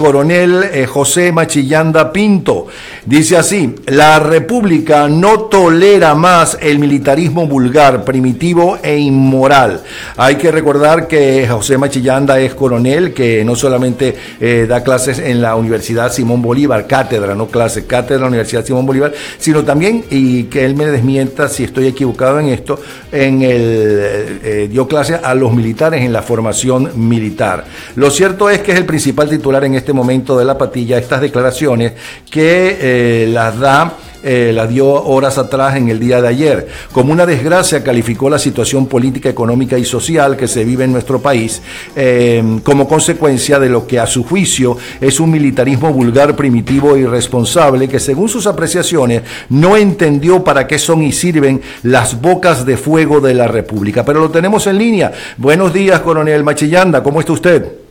coronel 0.00 0.64
eh, 0.72 0.86
José 0.86 1.30
Machillanda 1.30 2.10
Pinto. 2.10 2.68
Dice 3.04 3.36
así, 3.36 3.74
la 3.88 4.18
República 4.18 5.06
no 5.08 5.40
tolera 5.42 6.14
más 6.14 6.56
el 6.62 6.78
militarismo 6.78 7.46
vulgar, 7.46 8.02
primitivo 8.02 8.78
e 8.82 8.96
inmoral. 8.96 9.82
Hay 10.16 10.36
que 10.36 10.50
recordar 10.50 11.06
que 11.06 11.46
José 11.46 11.76
Machillanda 11.76 12.40
es 12.40 12.54
coronel, 12.54 13.12
que 13.12 13.44
no 13.44 13.54
solamente 13.54 14.16
eh, 14.40 14.64
da 14.66 14.82
clases 14.82 15.18
en 15.18 15.42
la 15.42 15.54
Universidad 15.54 16.10
Simón 16.10 16.40
Bolívar, 16.40 16.86
cátedra, 16.86 17.34
no 17.34 17.48
clase, 17.48 17.84
cátedra 17.84 18.16
de 18.16 18.22
la 18.22 18.28
Universidad 18.28 18.64
Simón 18.64 18.86
Bolívar, 18.86 19.12
sino 19.38 19.64
también, 19.64 20.06
y 20.08 20.44
que 20.44 20.64
él 20.64 20.76
me 20.76 20.86
desmienta 20.86 21.46
si 21.50 21.64
estoy 21.64 21.88
equivocado 21.88 22.40
en 22.40 22.48
esto, 22.48 22.80
en 23.12 23.42
el, 23.42 24.40
eh, 24.42 24.68
dio 24.70 24.88
clase 24.88 25.16
a 25.22 25.34
los 25.34 25.52
militares 25.52 26.00
en 26.02 26.14
la 26.14 26.22
formación 26.22 26.90
militar. 26.94 27.66
Lo 27.96 28.10
cierto 28.10 28.48
es 28.48 28.60
que 28.60 28.72
es 28.72 28.78
el 28.78 28.86
principal 28.86 29.28
titular 29.28 29.62
en 29.64 29.74
este 29.74 29.89
este 29.90 29.96
momento 29.96 30.38
de 30.38 30.44
la 30.44 30.56
patilla 30.56 30.98
estas 30.98 31.20
declaraciones 31.20 31.94
que 32.30 32.78
eh, 32.80 33.26
las 33.26 33.58
da 33.58 33.92
eh, 34.22 34.52
las 34.54 34.68
dio 34.68 34.86
horas 34.86 35.36
atrás 35.36 35.76
en 35.76 35.88
el 35.88 35.98
día 35.98 36.20
de 36.20 36.28
ayer. 36.28 36.68
Como 36.92 37.10
una 37.10 37.26
desgracia 37.26 37.82
calificó 37.82 38.30
la 38.30 38.38
situación 38.38 38.86
política, 38.86 39.28
económica 39.28 39.78
y 39.78 39.84
social 39.84 40.36
que 40.36 40.46
se 40.46 40.62
vive 40.62 40.84
en 40.84 40.92
nuestro 40.92 41.20
país 41.20 41.60
eh, 41.96 42.60
como 42.62 42.86
consecuencia 42.86 43.58
de 43.58 43.68
lo 43.68 43.84
que 43.88 43.98
a 43.98 44.06
su 44.06 44.22
juicio 44.22 44.76
es 45.00 45.18
un 45.18 45.32
militarismo 45.32 45.92
vulgar, 45.92 46.36
primitivo 46.36 46.94
e 46.94 47.00
irresponsable 47.00 47.88
que 47.88 47.98
según 47.98 48.28
sus 48.28 48.46
apreciaciones 48.46 49.22
no 49.48 49.76
entendió 49.76 50.44
para 50.44 50.68
qué 50.68 50.78
son 50.78 51.02
y 51.02 51.10
sirven 51.10 51.62
las 51.82 52.20
bocas 52.20 52.64
de 52.64 52.76
fuego 52.76 53.20
de 53.20 53.34
la 53.34 53.48
República. 53.48 54.04
Pero 54.04 54.20
lo 54.20 54.30
tenemos 54.30 54.68
en 54.68 54.78
línea. 54.78 55.10
Buenos 55.36 55.72
días, 55.72 56.00
coronel 56.00 56.44
Machillanda, 56.44 57.02
¿cómo 57.02 57.18
está 57.18 57.32
usted? 57.32 57.89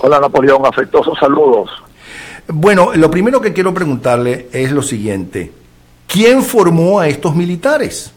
Hola 0.00 0.20
Napoleón, 0.20 0.64
afectuosos 0.64 1.18
saludos. 1.18 1.70
Bueno, 2.46 2.92
lo 2.94 3.10
primero 3.10 3.40
que 3.40 3.52
quiero 3.52 3.74
preguntarle 3.74 4.48
es 4.52 4.70
lo 4.70 4.80
siguiente. 4.82 5.52
¿Quién 6.06 6.42
formó 6.42 7.00
a 7.00 7.08
estos 7.08 7.34
militares? 7.34 8.12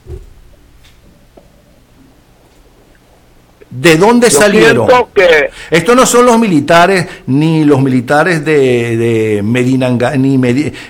¿De 3.72 3.96
dónde 3.96 4.30
salieron? 4.30 4.88
Que... 5.16 5.50
Estos 5.70 5.96
no 5.96 6.06
son 6.06 6.26
los 6.26 6.38
militares, 6.38 7.08
ni 7.28 7.64
los 7.64 7.82
militares 7.82 8.44
de, 8.44 8.98
de 8.98 9.42
Medinanga, 9.44 10.16
ni 10.18 10.38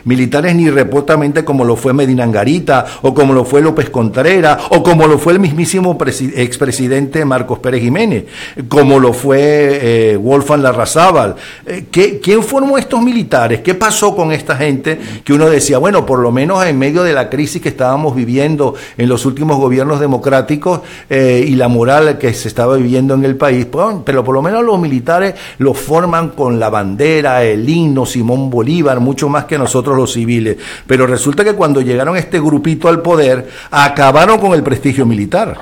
militares 0.04 0.56
ni 0.56 0.68
repotamente 0.70 1.46
como 1.46 1.64
lo 1.64 1.76
fue 1.76 1.94
Medinangarita, 1.94 2.86
o 3.04 3.14
como 3.14 3.34
lo 3.34 3.46
fue 3.46 3.62
López 3.62 3.92
Contreras, 3.92 4.64
o 4.70 4.82
como 4.82 5.06
lo 5.06 5.20
fue 5.20 5.34
el 5.34 5.40
mismísimo 5.40 5.96
expresidente 6.36 7.24
Marcos 7.24 7.60
Pérez 7.60 7.82
Jiménez, 7.82 8.26
como 8.68 9.00
lo 9.00 9.14
fue 9.14 9.80
eh, 10.12 10.18
Wolfgang 10.18 10.62
Larrazábal. 10.62 11.36
Eh, 11.68 11.86
¿Quién 11.92 12.44
formó 12.44 12.80
estos 12.80 13.02
militares? 13.02 13.62
¿Qué 13.62 13.76
pasó 13.76 14.16
con 14.16 14.32
esta 14.32 14.56
gente 14.56 15.00
que 15.24 15.34
uno 15.34 15.50
decía, 15.50 15.78
bueno, 15.78 16.06
por 16.06 16.20
lo 16.20 16.32
menos 16.32 16.66
en 16.66 16.80
medio 16.80 17.04
de 17.04 17.14
la 17.14 17.30
crisis 17.30 17.62
que 17.62 17.70
estábamos 17.70 18.16
viviendo 18.16 18.74
en 18.98 19.08
los 19.08 19.26
últimos 19.26 19.58
gobiernos 19.58 20.00
democráticos 20.00 20.82
eh, 21.10 21.46
y 21.48 21.56
la 21.56 21.68
moral 21.68 22.18
que 22.18 22.34
se 22.34 22.48
estaba 22.48 22.71
viviendo 22.76 23.14
en 23.14 23.26
el 23.26 23.36
país, 23.36 23.68
pero 24.06 24.24
por 24.24 24.36
lo 24.36 24.42
menos 24.42 24.64
los 24.64 24.80
militares 24.80 25.36
lo 25.58 25.74
forman 25.74 26.30
con 26.30 26.60
la 26.60 26.70
bandera, 26.70 27.44
el 27.44 27.68
himno, 27.68 28.06
Simón 28.06 28.50
Bolívar, 28.50 29.00
mucho 29.00 29.30
más 29.30 29.46
que 29.46 29.58
nosotros 29.58 29.96
los 29.96 30.14
civiles. 30.14 30.58
Pero 30.88 31.08
resulta 31.08 31.44
que 31.44 31.54
cuando 31.54 31.82
llegaron 31.82 32.18
este 32.18 32.40
grupito 32.40 32.88
al 32.88 33.02
poder, 33.02 33.50
acabaron 33.72 34.40
con 34.40 34.54
el 34.54 34.64
prestigio 34.64 35.06
militar. 35.06 35.60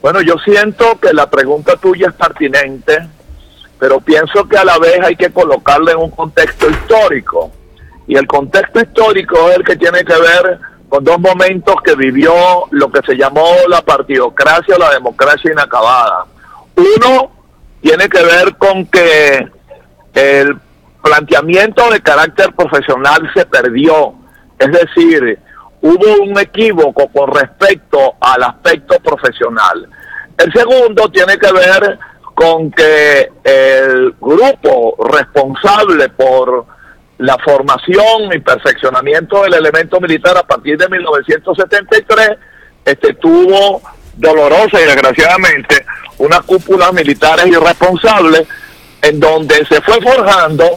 Bueno, 0.00 0.20
yo 0.20 0.34
siento 0.44 0.98
que 1.00 1.12
la 1.12 1.30
pregunta 1.30 1.76
tuya 1.76 2.08
es 2.08 2.14
pertinente, 2.14 2.98
pero 3.78 4.00
pienso 4.00 4.48
que 4.48 4.56
a 4.56 4.64
la 4.64 4.78
vez 4.78 4.98
hay 5.00 5.14
que 5.14 5.30
colocarla 5.30 5.92
en 5.92 5.98
un 5.98 6.10
contexto 6.10 6.68
histórico. 6.68 7.52
Y 8.08 8.16
el 8.16 8.26
contexto 8.26 8.80
histórico 8.80 9.48
es 9.50 9.58
el 9.58 9.64
que 9.64 9.76
tiene 9.76 10.04
que 10.04 10.14
ver 10.14 10.58
con 10.92 11.04
dos 11.04 11.18
momentos 11.20 11.76
que 11.82 11.94
vivió 11.94 12.34
lo 12.70 12.92
que 12.92 13.00
se 13.06 13.16
llamó 13.16 13.48
la 13.66 13.80
partidocracia 13.80 14.76
o 14.76 14.78
la 14.78 14.90
democracia 14.90 15.50
inacabada. 15.50 16.26
Uno 16.76 17.30
tiene 17.80 18.10
que 18.10 18.22
ver 18.22 18.56
con 18.58 18.84
que 18.84 19.48
el 20.12 20.54
planteamiento 21.02 21.88
de 21.88 22.02
carácter 22.02 22.52
profesional 22.54 23.22
se 23.34 23.46
perdió, 23.46 24.12
es 24.58 24.70
decir, 24.70 25.38
hubo 25.80 26.24
un 26.24 26.38
equívoco 26.38 27.08
con 27.08 27.32
respecto 27.32 28.16
al 28.20 28.42
aspecto 28.42 28.96
profesional. 29.00 29.88
El 30.36 30.52
segundo 30.52 31.08
tiene 31.08 31.38
que 31.38 31.52
ver 31.52 31.98
con 32.34 32.70
que 32.70 33.32
el 33.44 34.14
grupo 34.20 34.94
responsable 35.08 36.10
por 36.10 36.66
la 37.22 37.38
formación 37.38 38.32
y 38.34 38.40
perfeccionamiento 38.40 39.42
del 39.42 39.54
elemento 39.54 40.00
militar 40.00 40.36
a 40.36 40.42
partir 40.42 40.76
de 40.76 40.88
1973 40.88 42.30
este, 42.84 43.14
tuvo 43.14 43.80
dolorosa 44.16 44.80
y 44.80 44.84
desgraciadamente 44.84 45.86
una 46.18 46.40
cúpula 46.40 46.90
militares 46.90 47.46
irresponsables 47.46 48.46
en 49.02 49.20
donde 49.20 49.64
se 49.66 49.80
fue 49.82 50.00
forjando 50.00 50.68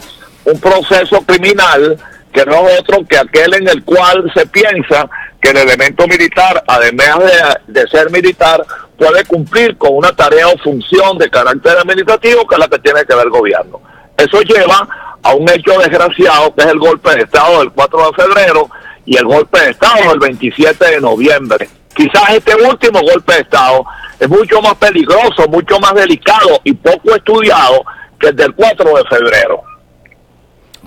un 0.45 0.59
proceso 0.59 1.21
criminal 1.25 1.97
que 2.31 2.45
no 2.45 2.67
es 2.67 2.79
otro 2.79 3.03
que 3.09 3.17
aquel 3.17 3.55
en 3.55 3.67
el 3.67 3.83
cual 3.83 4.31
se 4.35 4.45
piensa 4.45 5.09
que 5.41 5.49
el 5.49 5.57
elemento 5.57 6.07
militar, 6.07 6.63
además 6.67 7.19
de, 7.19 7.81
de, 7.81 7.87
ser 7.87 8.11
militar, 8.11 8.63
puede 8.97 9.23
cumplir 9.25 9.77
con 9.77 9.95
una 9.95 10.15
tarea 10.15 10.47
o 10.47 10.57
función 10.59 11.17
de 11.17 11.29
carácter 11.29 11.77
administrativo 11.77 12.45
que 12.45 12.55
es 12.55 12.59
la 12.59 12.67
que 12.67 12.79
tiene 12.79 13.03
que 13.05 13.15
ver 13.15 13.25
el 13.25 13.31
gobierno. 13.31 13.81
Eso 14.17 14.41
lleva 14.41 14.87
a 15.21 15.33
un 15.33 15.49
hecho 15.49 15.77
desgraciado 15.79 16.53
que 16.53 16.63
es 16.63 16.67
el 16.67 16.79
golpe 16.79 17.15
de 17.15 17.23
Estado 17.23 17.59
del 17.59 17.71
4 17.71 17.99
de 17.99 18.23
febrero 18.23 18.69
y 19.05 19.17
el 19.17 19.25
golpe 19.25 19.59
de 19.59 19.71
Estado 19.71 20.09
del 20.09 20.19
27 20.19 20.85
de 20.85 21.01
noviembre. 21.01 21.69
Quizás 21.93 22.29
este 22.29 22.55
último 22.55 22.99
golpe 23.01 23.33
de 23.33 23.39
Estado 23.41 23.85
es 24.19 24.29
mucho 24.29 24.61
más 24.61 24.75
peligroso, 24.75 25.47
mucho 25.49 25.79
más 25.79 25.93
delicado 25.93 26.59
y 26.63 26.73
poco 26.73 27.15
estudiado 27.15 27.83
que 28.19 28.27
el 28.27 28.35
del 28.35 28.53
4 28.53 28.97
de 28.97 29.03
febrero. 29.05 29.63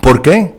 ¿Por 0.01 0.23
qué? 0.23 0.55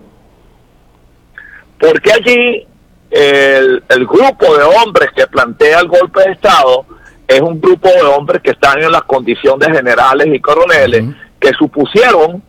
Porque 1.80 2.12
allí 2.12 2.68
el, 3.12 3.82
grupo 4.06 4.58
de 4.58 4.64
hombres 4.64 5.10
que 5.16 5.26
plantea 5.28 5.80
el 5.80 5.88
golpe 5.88 6.22
de 6.22 6.32
Estado 6.32 6.86
es 7.28 7.42
un 7.42 7.60
grupo 7.60 7.90
de 7.90 8.02
hombres 8.02 8.42
que 8.42 8.52
están 8.52 8.82
en 8.82 8.92
las 8.92 9.04
condiciones 9.04 9.70
generales 9.70 10.28
y 10.34 10.40
coroneles 10.40 11.06
que 11.40 11.52
supusieron 11.54 12.44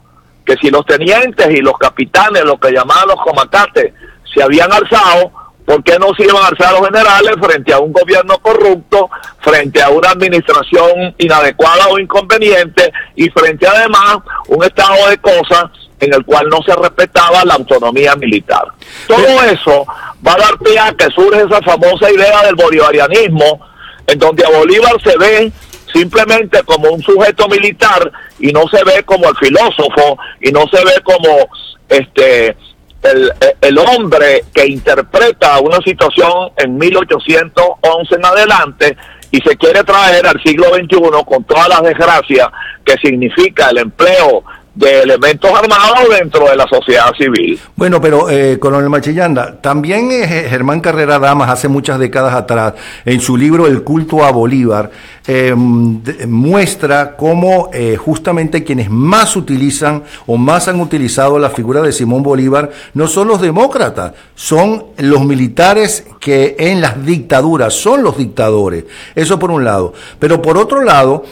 que 0.50 0.56
si 0.60 0.70
los 0.70 0.84
tenientes 0.84 1.48
y 1.48 1.58
los 1.58 1.78
capitanes, 1.78 2.44
lo 2.44 2.58
que 2.58 2.72
llamaban 2.72 3.06
los 3.06 3.22
comandantes, 3.22 3.92
se 4.34 4.42
habían 4.42 4.72
alzado, 4.72 5.30
¿por 5.64 5.84
qué 5.84 5.96
no 5.96 6.12
se 6.14 6.24
iban 6.24 6.42
a 6.42 6.48
alzar 6.48 6.72
los 6.72 6.86
generales 6.86 7.36
frente 7.40 7.72
a 7.72 7.78
un 7.78 7.92
gobierno 7.92 8.36
corrupto, 8.38 9.08
frente 9.38 9.80
a 9.80 9.90
una 9.90 10.10
administración 10.10 11.14
inadecuada 11.18 11.86
o 11.88 12.00
inconveniente 12.00 12.92
y 13.14 13.30
frente 13.30 13.64
además 13.68 14.18
un 14.48 14.64
estado 14.64 15.08
de 15.08 15.18
cosas 15.18 15.66
en 16.00 16.14
el 16.14 16.24
cual 16.24 16.48
no 16.48 16.58
se 16.66 16.74
respetaba 16.74 17.44
la 17.44 17.54
autonomía 17.54 18.16
militar? 18.16 18.64
Todo 19.06 19.44
eso 19.44 19.86
va 20.26 20.32
a 20.32 20.38
dar 20.38 20.58
pie 20.58 20.80
a 20.80 20.92
que 20.94 21.06
surge 21.14 21.42
esa 21.42 21.62
famosa 21.62 22.10
idea 22.10 22.42
del 22.42 22.56
bolivarianismo, 22.56 23.60
en 24.08 24.18
donde 24.18 24.44
a 24.44 24.48
Bolívar 24.48 25.00
se 25.00 25.16
ve 25.16 25.52
simplemente 25.92 26.60
como 26.64 26.90
un 26.90 27.02
sujeto 27.02 27.46
militar 27.46 28.10
y 28.40 28.52
no 28.52 28.64
se 28.68 28.82
ve 28.84 29.02
como 29.04 29.28
el 29.28 29.36
filósofo 29.36 30.18
y 30.40 30.50
no 30.50 30.64
se 30.72 30.84
ve 30.84 31.00
como 31.04 31.48
este 31.88 32.56
el, 33.02 33.32
el, 33.62 33.78
hombre 33.78 34.44
que 34.52 34.66
interpreta 34.66 35.58
una 35.60 35.78
situación 35.78 36.50
en 36.56 36.76
1811 36.76 38.14
en 38.14 38.24
adelante 38.24 38.96
y 39.30 39.38
se 39.38 39.56
quiere 39.56 39.82
traer 39.84 40.26
al 40.26 40.42
siglo 40.42 40.66
XXI 40.74 41.24
con 41.24 41.44
todas 41.44 41.68
las 41.68 41.82
desgracias 41.82 42.48
que 42.84 42.94
significa 43.02 43.70
el 43.70 43.78
empleo 43.78 44.44
de 44.74 45.00
elementos 45.00 45.50
armados 45.50 46.08
dentro 46.18 46.48
de 46.48 46.56
la 46.56 46.66
sociedad 46.68 47.12
civil. 47.18 47.58
Bueno, 47.76 48.00
pero 48.00 48.30
eh, 48.30 48.58
coronel 48.58 48.88
Machillanda, 48.88 49.60
también 49.60 50.10
eh, 50.12 50.46
Germán 50.48 50.80
Carrera 50.80 51.18
Damas 51.18 51.50
hace 51.50 51.68
muchas 51.68 51.98
décadas 51.98 52.34
atrás, 52.34 52.74
en 53.04 53.20
su 53.20 53.36
libro 53.36 53.66
El 53.66 53.82
culto 53.82 54.24
a 54.24 54.30
Bolívar, 54.30 54.90
eh, 55.26 55.54
muestra 55.54 57.16
cómo 57.16 57.70
eh, 57.72 57.96
justamente 57.96 58.64
quienes 58.64 58.90
más 58.90 59.36
utilizan 59.36 60.02
o 60.26 60.36
más 60.36 60.68
han 60.68 60.80
utilizado 60.80 61.38
la 61.38 61.50
figura 61.50 61.82
de 61.82 61.92
Simón 61.92 62.22
Bolívar 62.22 62.70
no 62.94 63.06
son 63.06 63.28
los 63.28 63.40
demócratas, 63.40 64.12
son 64.34 64.86
los 64.96 65.24
militares 65.24 66.06
que 66.20 66.56
en 66.58 66.80
las 66.80 67.04
dictaduras 67.04 67.74
son 67.74 68.02
los 68.02 68.16
dictadores. 68.16 68.84
Eso 69.14 69.38
por 69.38 69.50
un 69.50 69.64
lado. 69.64 69.92
Pero 70.18 70.40
por 70.40 70.56
otro 70.56 70.82
lado, 70.82 71.24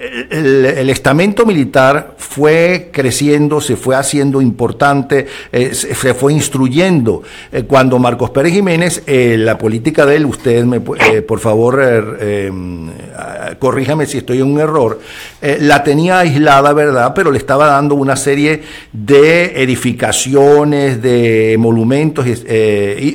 el, 0.00 0.88
estamento 0.88 1.44
militar 1.44 2.14
fue 2.16 2.88
creciendo, 2.90 3.60
se 3.60 3.76
fue 3.76 3.96
haciendo 3.96 4.40
importante, 4.40 5.26
eh, 5.52 5.74
se, 5.74 6.14
fue 6.14 6.32
instruyendo. 6.32 7.22
Eh, 7.52 7.64
cuando 7.64 7.98
Marcos 7.98 8.30
Pérez 8.30 8.54
Jiménez, 8.54 9.02
eh, 9.06 9.36
la 9.38 9.58
política 9.58 10.06
de 10.06 10.16
él, 10.16 10.24
usted 10.24 10.64
me, 10.64 10.80
por 10.80 11.38
favor, 11.38 11.80
corríjame 13.58 14.06
si 14.06 14.18
estoy 14.18 14.38
en 14.38 14.44
un 14.44 14.60
error, 14.60 15.00
la 15.42 15.82
tenía 15.84 16.20
aislada, 16.20 16.72
¿verdad? 16.72 17.12
Pero 17.14 17.30
le 17.30 17.38
estaba 17.38 17.66
dando 17.66 17.94
una 17.94 18.16
serie 18.16 18.62
de 18.92 19.62
edificaciones, 19.62 21.02
de 21.02 21.56
monumentos 21.58 22.26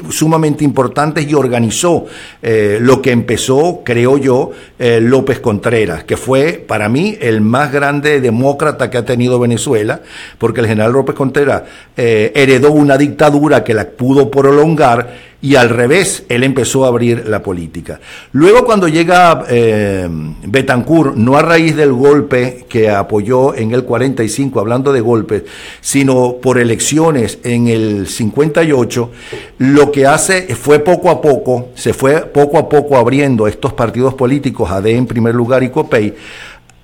sumamente 0.09 0.63
importantes 0.63 1.27
y 1.27 1.33
organizó 1.33 2.05
lo 2.41 3.01
que 3.01 3.11
empezó, 3.11 3.81
creo 3.83 4.17
yo, 4.17 4.51
López 4.77 5.39
Contreras, 5.39 6.03
que 6.03 6.17
fue 6.17 6.53
para 6.53 6.74
mí 6.89 7.17
el 7.21 7.41
más 7.41 7.71
grande 7.71 8.21
demócrata 8.21 8.89
que 8.89 8.97
ha 8.97 9.05
tenido 9.05 9.39
Venezuela, 9.39 10.01
porque 10.37 10.61
el 10.61 10.67
general 10.67 10.91
López 10.91 11.15
Contreras 11.15 11.63
eh, 11.95 12.31
heredó 12.35 12.71
una 12.71 12.97
dictadura 12.97 13.63
que 13.63 13.73
la 13.73 13.85
pudo 13.85 14.29
prolongar 14.29 15.35
y 15.45 15.57
al 15.57 15.69
revés, 15.69 16.23
él 16.27 16.43
empezó 16.43 16.85
a 16.85 16.87
abrir 16.87 17.27
la 17.27 17.43
política. 17.43 17.99
Luego 18.31 18.65
cuando 18.65 18.87
llega 18.87 19.43
eh, 19.47 20.09
Betancourt, 20.43 21.15
no 21.15 21.37
a 21.37 21.43
raíz 21.43 21.75
del 21.75 21.93
golpe 21.93 22.65
que 22.67 22.89
apoyó 22.89 23.53
en 23.53 23.71
el 23.71 23.83
45, 23.83 24.59
hablando 24.59 24.91
de 24.91 25.01
golpes, 25.01 25.43
sino 25.81 26.37
por 26.41 26.57
elecciones 26.57 27.37
en 27.43 27.67
el 27.67 28.07
58, 28.07 29.11
lo 29.59 29.91
que 29.91 30.07
hace 30.07 30.55
fue 30.55 30.79
poco 30.79 31.11
a 31.11 31.21
poco, 31.21 31.69
se 31.75 31.93
fue 31.93 32.21
poco 32.21 32.57
a 32.57 32.67
poco 32.67 32.97
abriendo 32.97 33.47
estos 33.47 33.73
partidos 33.73 34.15
políticos, 34.15 34.71
AD 34.71 34.87
en 34.87 35.05
primer 35.05 35.35
lugar 35.35 35.61
y 35.61 35.69
COPEI, 35.69 36.15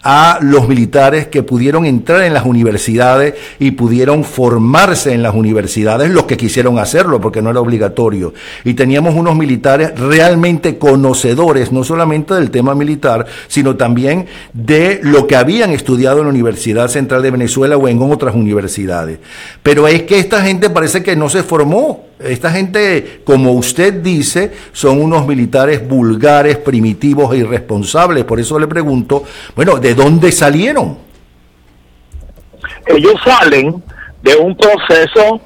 a 0.03 0.39
los 0.41 0.67
militares 0.67 1.27
que 1.27 1.43
pudieron 1.43 1.85
entrar 1.85 2.23
en 2.23 2.33
las 2.33 2.45
universidades 2.45 3.35
y 3.59 3.71
pudieron 3.71 4.23
formarse 4.23 5.13
en 5.13 5.23
las 5.23 5.35
universidades, 5.35 6.09
los 6.09 6.25
que 6.25 6.37
quisieron 6.37 6.79
hacerlo, 6.79 7.21
porque 7.21 7.41
no 7.41 7.51
era 7.51 7.59
obligatorio. 7.59 8.33
Y 8.63 8.73
teníamos 8.73 9.15
unos 9.15 9.35
militares 9.35 9.97
realmente 9.99 10.77
conocedores, 10.77 11.71
no 11.71 11.83
solamente 11.83 12.33
del 12.33 12.51
tema 12.51 12.75
militar, 12.75 13.25
sino 13.47 13.75
también 13.75 14.25
de 14.53 14.99
lo 15.03 15.27
que 15.27 15.35
habían 15.35 15.71
estudiado 15.71 16.19
en 16.19 16.25
la 16.25 16.31
Universidad 16.31 16.87
Central 16.87 17.21
de 17.21 17.31
Venezuela 17.31 17.77
o 17.77 17.87
en 17.87 18.01
otras 18.01 18.35
universidades. 18.35 19.19
Pero 19.63 19.87
es 19.87 20.03
que 20.03 20.19
esta 20.19 20.41
gente 20.43 20.69
parece 20.69 21.03
que 21.03 21.15
no 21.15 21.29
se 21.29 21.43
formó 21.43 22.10
esta 22.25 22.51
gente, 22.51 23.21
como 23.23 23.53
usted 23.53 23.93
dice, 24.01 24.51
son 24.71 25.01
unos 25.01 25.25
militares 25.25 25.87
vulgares, 25.87 26.57
primitivos 26.57 27.33
e 27.33 27.37
irresponsables. 27.37 28.23
Por 28.25 28.39
eso 28.39 28.59
le 28.59 28.67
pregunto, 28.67 29.23
bueno, 29.55 29.77
¿de 29.77 29.95
dónde 29.95 30.31
salieron? 30.31 30.97
Ellos 32.85 33.15
salen 33.23 33.83
de 34.21 34.35
un 34.35 34.55
proceso 34.55 35.41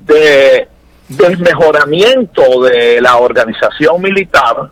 de 0.00 0.68
desmejoramiento 1.08 2.62
de 2.62 3.00
la 3.00 3.16
organización 3.16 4.00
militar 4.02 4.70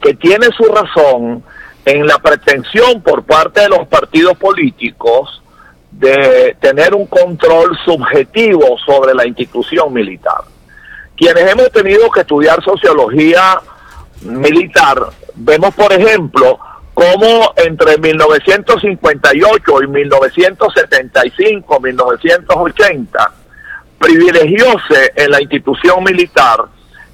que 0.00 0.14
tiene 0.14 0.46
su 0.56 0.64
razón 0.64 1.42
en 1.84 2.06
la 2.06 2.18
pretensión 2.18 3.00
por 3.02 3.24
parte 3.24 3.60
de 3.60 3.68
los 3.68 3.86
partidos 3.88 4.36
políticos 4.36 5.41
de 5.92 6.56
tener 6.60 6.94
un 6.94 7.06
control 7.06 7.76
subjetivo 7.84 8.76
sobre 8.84 9.14
la 9.14 9.26
institución 9.26 9.92
militar. 9.92 10.42
Quienes 11.16 11.50
hemos 11.50 11.70
tenido 11.70 12.10
que 12.10 12.20
estudiar 12.20 12.62
sociología 12.64 13.60
militar, 14.22 14.98
vemos 15.34 15.74
por 15.74 15.92
ejemplo 15.92 16.58
cómo 16.94 17.52
entre 17.56 17.98
1958 17.98 19.82
y 19.82 19.86
1975, 19.86 21.80
1980, 21.80 23.32
privilegióse 23.98 25.12
en 25.14 25.30
la 25.30 25.40
institución 25.40 26.02
militar 26.02 26.64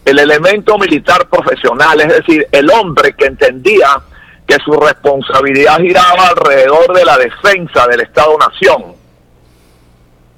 el 0.08 0.18
elemento 0.18 0.78
militar 0.78 1.28
profesional, 1.28 2.00
es 2.00 2.08
decir, 2.08 2.46
el 2.50 2.70
hombre 2.70 3.12
que 3.12 3.26
entendía 3.26 4.00
que 4.48 4.56
su 4.64 4.72
responsabilidad 4.72 5.78
giraba 5.78 6.28
alrededor 6.28 6.96
de 6.96 7.04
la 7.04 7.18
defensa 7.18 7.86
del 7.86 8.00
Estado-Nación. 8.00 8.94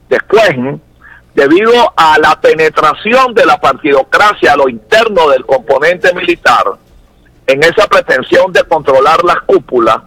Después, 0.09 0.51
debido 1.33 1.93
a 1.97 2.19
la 2.19 2.41
penetración 2.41 3.33
de 3.35 3.47
la 3.47 3.61
partidocracia 3.61 4.53
a 4.53 4.57
lo 4.57 4.69
interno 4.69 5.29
del 5.29 5.47
componente 5.47 6.13
militar, 6.13 6.65
en 7.47 7.63
esa 7.63 7.87
pretensión 7.87 8.53
de 8.53 8.65
controlar 8.65 9.23
las 9.23 9.43
cúpulas, 9.43 9.99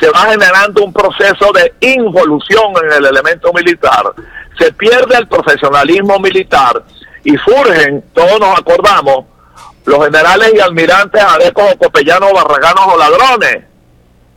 se 0.00 0.10
va 0.10 0.32
generando 0.32 0.84
un 0.84 0.92
proceso 0.92 1.52
de 1.52 1.74
involución 1.94 2.72
en 2.82 2.92
el 2.92 3.06
elemento 3.06 3.52
militar, 3.52 4.12
se 4.58 4.72
pierde 4.72 5.18
el 5.18 5.28
profesionalismo 5.28 6.18
militar 6.18 6.82
y 7.22 7.36
surgen, 7.36 8.04
todos 8.12 8.40
nos 8.40 8.58
acordamos, 8.58 9.26
los 9.84 10.04
generales 10.04 10.52
y 10.54 10.60
almirantes 10.60 11.22
adecos 11.22 11.72
o 11.72 11.78
copellanos, 11.78 12.32
barraganos 12.32 12.86
o 12.86 12.98
ladrones. 12.98 13.64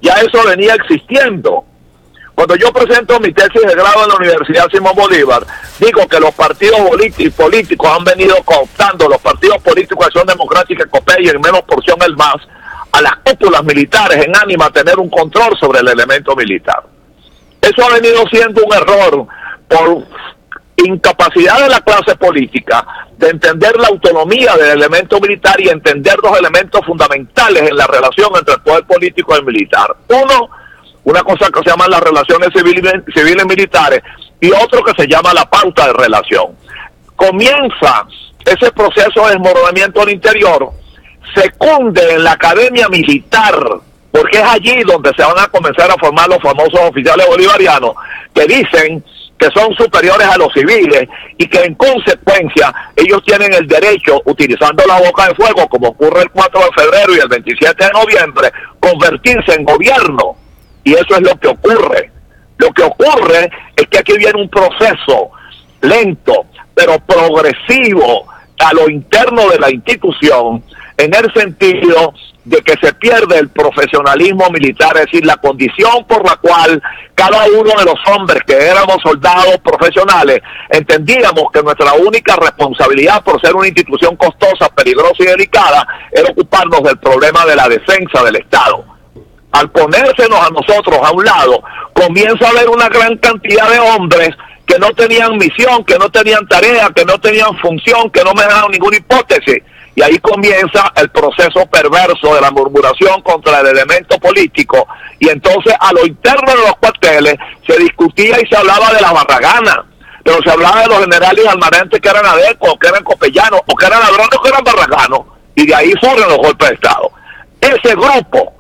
Ya 0.01 0.13
eso 0.15 0.44
venía 0.45 0.74
existiendo. 0.75 1.65
Cuando 2.36 2.56
yo 2.57 2.71
presento 2.74 3.19
mi 3.21 3.31
tesis 3.31 3.62
de 3.62 3.74
grado 3.74 4.03
en 4.03 4.09
la 4.09 4.15
Universidad 4.15 4.68
Simón 4.69 4.94
Bolívar, 4.94 5.45
digo 5.80 6.06
que 6.06 6.19
los 6.19 6.33
partidos 6.33 6.80
políticos 7.36 7.92
han 7.97 8.03
venido 8.03 8.36
cooptando, 8.44 9.07
los 9.07 9.21
partidos 9.21 9.62
políticos 9.62 10.00
de 10.00 10.06
Acción 10.06 10.27
Democrática, 10.27 10.86
y 11.19 11.30
en 11.30 11.39
menos 11.39 11.62
porción 11.62 11.97
el 12.06 12.18
MAS, 12.18 12.42
a 12.92 13.01
las 13.01 13.15
cúpulas 13.24 13.63
militares 13.63 14.25
en 14.25 14.36
ánima 14.36 14.65
a 14.65 14.69
tener 14.69 15.00
un 15.00 15.09
control 15.09 15.57
sobre 15.57 15.80
el 15.80 15.88
elemento 15.88 16.36
militar. 16.36 16.83
Eso 17.62 17.86
ha 17.86 17.94
venido 17.94 18.24
siendo 18.30 18.63
un 18.63 18.74
error 18.74 19.27
por 19.69 20.03
incapacidad 20.77 21.60
de 21.62 21.69
la 21.69 21.81
clase 21.81 22.16
política 22.16 22.86
de 23.18 23.30
entender 23.30 23.77
la 23.77 23.88
autonomía 23.88 24.56
del 24.56 24.72
elemento 24.72 25.19
militar 25.19 25.60
y 25.60 25.69
entender 25.69 26.18
dos 26.22 26.38
elementos 26.38 26.81
fundamentales 26.86 27.69
en 27.69 27.77
la 27.77 27.88
relación 27.88 28.30
entre 28.38 28.56
el 28.56 28.62
poder 28.62 28.83
político 28.86 29.33
y 29.33 29.39
el 29.39 29.45
militar. 29.45 29.95
Uno, 30.10 30.50
una 31.06 31.24
cosa 31.24 31.50
que 31.50 31.62
se 31.63 31.69
llama 31.69 31.88
las 31.88 32.01
relaciones 32.01 32.50
civiles, 32.54 32.94
civiles 33.13 33.45
militares 33.45 34.01
y 34.42 34.51
otro 34.51 34.83
que 34.83 34.92
se 35.01 35.07
llama 35.07 35.33
la 35.33 35.50
pauta 35.50 35.88
de 35.88 35.94
relación. 35.94 36.56
Comienza 37.16 38.06
ese 38.45 38.71
proceso 38.71 39.25
de 39.25 39.33
desmoronamiento 39.33 40.01
al 40.01 40.10
interior, 40.10 40.71
se 41.33 41.50
cunde 41.51 42.13
en 42.13 42.24
la 42.24 42.33
academia 42.33 42.89
militar, 42.89 43.57
porque 44.12 44.38
es 44.39 44.44
allí 44.44 44.83
donde 44.83 45.12
se 45.16 45.24
van 45.24 45.39
a 45.39 45.48
comenzar 45.48 45.89
a 45.89 45.95
formar 45.95 46.28
los 46.28 46.42
famosos 46.42 46.80
oficiales 46.81 47.25
bolivarianos 47.28 47.95
que 48.33 48.45
dicen 48.45 49.04
que 49.37 49.47
son 49.53 49.73
superiores 49.75 50.27
a 50.27 50.37
los 50.37 50.51
civiles 50.53 51.07
y 51.37 51.47
que 51.47 51.63
en 51.63 51.75
consecuencia 51.75 52.73
ellos 52.95 53.21
tienen 53.25 53.53
el 53.53 53.67
derecho, 53.67 54.21
utilizando 54.25 54.83
la 54.85 54.99
boca 54.99 55.27
de 55.27 55.35
fuego, 55.35 55.67
como 55.67 55.89
ocurre 55.89 56.21
el 56.21 56.31
4 56.31 56.61
de 56.61 56.83
febrero 56.83 57.15
y 57.15 57.19
el 57.19 57.27
27 57.27 57.85
de 57.85 57.91
noviembre, 57.91 58.51
convertirse 58.79 59.53
en 59.53 59.65
gobierno. 59.65 60.35
Y 60.83 60.93
eso 60.93 61.15
es 61.15 61.21
lo 61.21 61.37
que 61.39 61.49
ocurre. 61.49 62.11
Lo 62.57 62.71
que 62.71 62.83
ocurre 62.83 63.49
es 63.75 63.87
que 63.87 63.97
aquí 63.97 64.18
viene 64.18 64.42
un 64.42 64.49
proceso 64.49 65.31
lento, 65.81 66.45
pero 66.73 66.97
progresivo 66.99 68.25
a 68.59 68.73
lo 68.73 68.89
interno 68.89 69.49
de 69.49 69.59
la 69.59 69.69
institución, 69.69 70.63
en 70.97 71.13
el 71.13 71.33
sentido 71.33 72.13
de 72.45 72.61
que 72.61 72.75
se 72.80 72.94
pierde 72.94 73.40
el 73.40 73.49
profesionalismo 73.49 74.47
militar, 74.52 74.95
es 74.97 75.06
decir, 75.06 75.25
la 75.25 75.37
condición 75.37 76.06
por 76.07 76.23
la 76.23 76.35
cual 76.35 76.81
cada 77.16 77.45
uno 77.47 77.71
de 77.78 77.85
los 77.85 77.99
hombres 78.07 78.44
que 78.45 78.54
éramos 78.54 78.97
soldados 79.02 79.57
profesionales 79.64 80.42
entendíamos 80.69 81.45
que 81.52 81.64
nuestra 81.64 81.94
única 81.94 82.35
responsabilidad 82.35 83.23
por 83.23 83.42
ser 83.42 83.56
una 83.56 83.68
institución 83.68 84.16
costosa, 84.16 84.69
peligrosa 84.69 85.16
y 85.19 85.25
delicada 85.25 85.87
era 86.11 86.30
ocuparnos 86.30 86.83
del 86.83 86.99
problema 86.99 87.45
de 87.45 87.56
la 87.56 87.68
defensa 87.68 88.23
del 88.23 88.35
Estado. 88.35 88.85
Al 89.52 89.71
ponérsenos 89.71 90.40
a 90.40 90.49
nosotros 90.52 90.99
a 91.02 91.11
un 91.11 91.25
lado, 91.25 91.64
comienza 91.94 92.45
a 92.45 92.49
haber 92.52 92.69
una 92.69 92.90
gran 92.90 93.18
cantidad 93.18 93.69
de 93.69 93.80
hombres 93.80 94.30
que 94.68 94.78
no 94.78 94.90
tenían 94.92 95.37
misión, 95.37 95.83
que 95.83 95.97
no 95.97 96.09
tenían 96.09 96.47
tarea, 96.47 96.90
que 96.95 97.06
no 97.06 97.18
tenían 97.19 97.57
función, 97.57 98.11
que 98.11 98.23
no 98.23 98.33
me 98.33 98.44
daban 98.44 98.69
ninguna 98.71 98.97
hipótesis 98.97 99.64
y 99.95 100.02
ahí 100.02 100.19
comienza 100.19 100.92
el 100.97 101.09
proceso 101.09 101.66
perverso 101.68 102.35
de 102.35 102.42
la 102.42 102.52
murmuración 102.52 103.21
contra 103.21 103.61
el 103.61 103.68
elemento 103.68 104.19
político. 104.19 104.85
Y 105.19 105.30
entonces 105.30 105.73
a 105.80 105.94
lo 105.94 106.06
interno 106.06 106.52
de 106.52 106.61
los 106.61 106.75
cuarteles 106.75 107.35
se 107.66 107.78
discutía 107.78 108.37
y 108.42 108.45
se 108.47 108.57
hablaba 108.57 108.92
de 108.92 108.99
la 108.99 109.14
barragana, 109.14 109.85
pero 110.21 110.37
se 110.44 110.52
hablaba 110.52 110.81
de 110.81 110.87
los 110.90 110.99
generales 110.99 111.47
almarantes 111.47 112.02
que 112.02 112.09
eran 112.09 112.25
adecos, 112.25 112.75
que 112.81 112.90
eran 112.90 113.04
copellanos, 113.06 113.61
o 113.66 113.75
que 113.75 113.85
eran 113.85 114.02
ladrones, 114.02 114.37
o 114.37 114.42
que 114.42 114.49
eran 114.49 114.64
barraganos. 114.66 115.21
Y 115.56 115.66
de 115.66 115.75
ahí 115.75 115.94
surgen 116.02 116.28
los 116.28 116.37
golpes 116.37 116.69
de 116.69 116.75
Estado. 116.75 117.11
Ese 117.61 117.95
grupo 117.95 118.54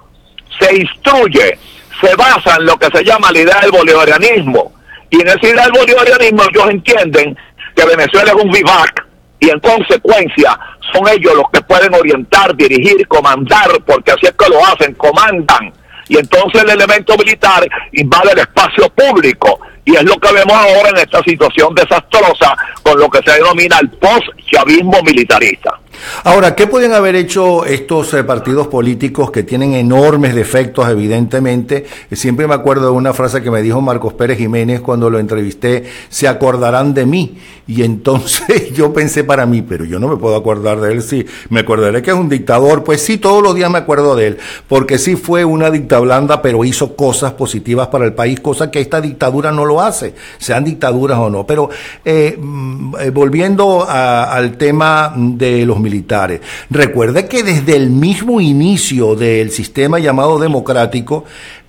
se 0.57 0.73
instruye, 0.73 1.59
se 1.99 2.15
basa 2.15 2.55
en 2.55 2.65
lo 2.65 2.77
que 2.77 2.87
se 2.97 3.03
llama 3.03 3.31
la 3.33 3.39
idea 3.39 3.59
del 3.59 3.71
bolivarianismo. 3.71 4.71
Y 5.09 5.19
en 5.19 5.27
esa 5.27 5.45
idea 5.45 5.63
del 5.63 5.73
bolivarianismo 5.73 6.43
ellos 6.43 6.69
entienden 6.69 7.37
que 7.75 7.85
Venezuela 7.85 8.31
es 8.31 8.41
un 8.41 8.51
vivac 8.51 9.04
y 9.45 9.49
en 9.49 9.59
consecuencia 9.59 10.59
son 10.91 11.07
ellos 11.09 11.35
los 11.35 11.49
que 11.53 11.61
pueden 11.61 11.93
orientar, 11.93 12.55
dirigir, 12.55 13.07
comandar, 13.07 13.69
porque 13.85 14.11
así 14.11 14.25
es 14.25 14.33
que 14.33 14.49
lo 14.49 14.65
hacen, 14.65 14.93
comandan 14.95 15.71
y 16.07 16.17
entonces 16.17 16.61
el 16.63 16.69
elemento 16.69 17.15
militar 17.17 17.67
invade 17.93 18.31
el 18.31 18.39
espacio 18.39 18.89
público. 18.89 19.59
Y 19.83 19.95
es 19.95 20.03
lo 20.03 20.15
que 20.17 20.33
vemos 20.33 20.53
ahora 20.53 20.89
en 20.89 20.97
esta 20.97 21.21
situación 21.23 21.73
desastrosa 21.75 22.55
con 22.81 22.99
lo 22.99 23.09
que 23.09 23.19
se 23.23 23.37
denomina 23.37 23.77
el 23.79 23.89
post-chavismo 23.89 25.01
militarista. 25.03 25.79
Ahora, 26.23 26.55
¿qué 26.55 26.67
pueden 26.67 26.93
haber 26.93 27.15
hecho 27.15 27.65
estos 27.65 28.13
eh, 28.13 28.23
partidos 28.23 28.67
políticos 28.67 29.31
que 29.31 29.43
tienen 29.43 29.73
enormes 29.73 30.35
defectos, 30.35 30.89
evidentemente? 30.89 31.85
Siempre 32.11 32.47
me 32.47 32.53
acuerdo 32.53 32.85
de 32.85 32.91
una 32.91 33.13
frase 33.13 33.41
que 33.41 33.51
me 33.51 33.61
dijo 33.61 33.81
Marcos 33.81 34.13
Pérez 34.13 34.37
Jiménez 34.37 34.81
cuando 34.81 35.09
lo 35.09 35.19
entrevisté, 35.19 35.83
se 36.09 36.27
acordarán 36.27 36.93
de 36.93 37.05
mí. 37.05 37.37
Y 37.67 37.83
entonces 37.83 38.71
yo 38.73 38.93
pensé 38.93 39.23
para 39.23 39.45
mí, 39.45 39.61
pero 39.61 39.85
yo 39.85 39.99
no 39.99 40.07
me 40.07 40.17
puedo 40.17 40.35
acordar 40.35 40.79
de 40.79 40.93
él, 40.93 41.01
sí, 41.01 41.25
me 41.49 41.61
acordaré 41.61 42.01
que 42.01 42.11
es 42.11 42.17
un 42.17 42.29
dictador, 42.29 42.83
pues 42.83 43.01
sí, 43.01 43.17
todos 43.17 43.41
los 43.41 43.55
días 43.55 43.71
me 43.71 43.79
acuerdo 43.79 44.15
de 44.15 44.27
él, 44.27 44.37
porque 44.67 44.97
sí 44.97 45.15
fue 45.15 45.45
una 45.45 45.71
dicta 45.71 45.99
blanda, 45.99 46.41
pero 46.41 46.63
hizo 46.63 46.95
cosas 46.95 47.33
positivas 47.33 47.87
para 47.87 48.05
el 48.05 48.13
país, 48.13 48.39
cosa 48.39 48.69
que 48.69 48.81
esta 48.81 49.01
dictadura 49.01 49.51
no 49.51 49.65
lo 49.65 49.81
hace, 49.81 50.13
sean 50.37 50.63
dictaduras 50.63 51.17
o 51.17 51.29
no. 51.29 51.45
Pero 51.45 51.69
eh, 52.03 52.37
mm, 52.39 52.95
eh, 52.99 53.09
volviendo 53.09 53.87
al 53.87 54.57
tema 54.57 55.13
de 55.15 55.65
los 55.65 55.79
militares. 55.85 56.41
Recuerde 56.69 57.27
que 57.27 57.43
desde 57.43 57.75
el 57.75 57.89
mismo 57.89 58.41
inicio 58.41 59.15
del 59.15 59.51
sistema 59.51 59.99
llamado 59.99 60.39
democrático, 60.39 61.23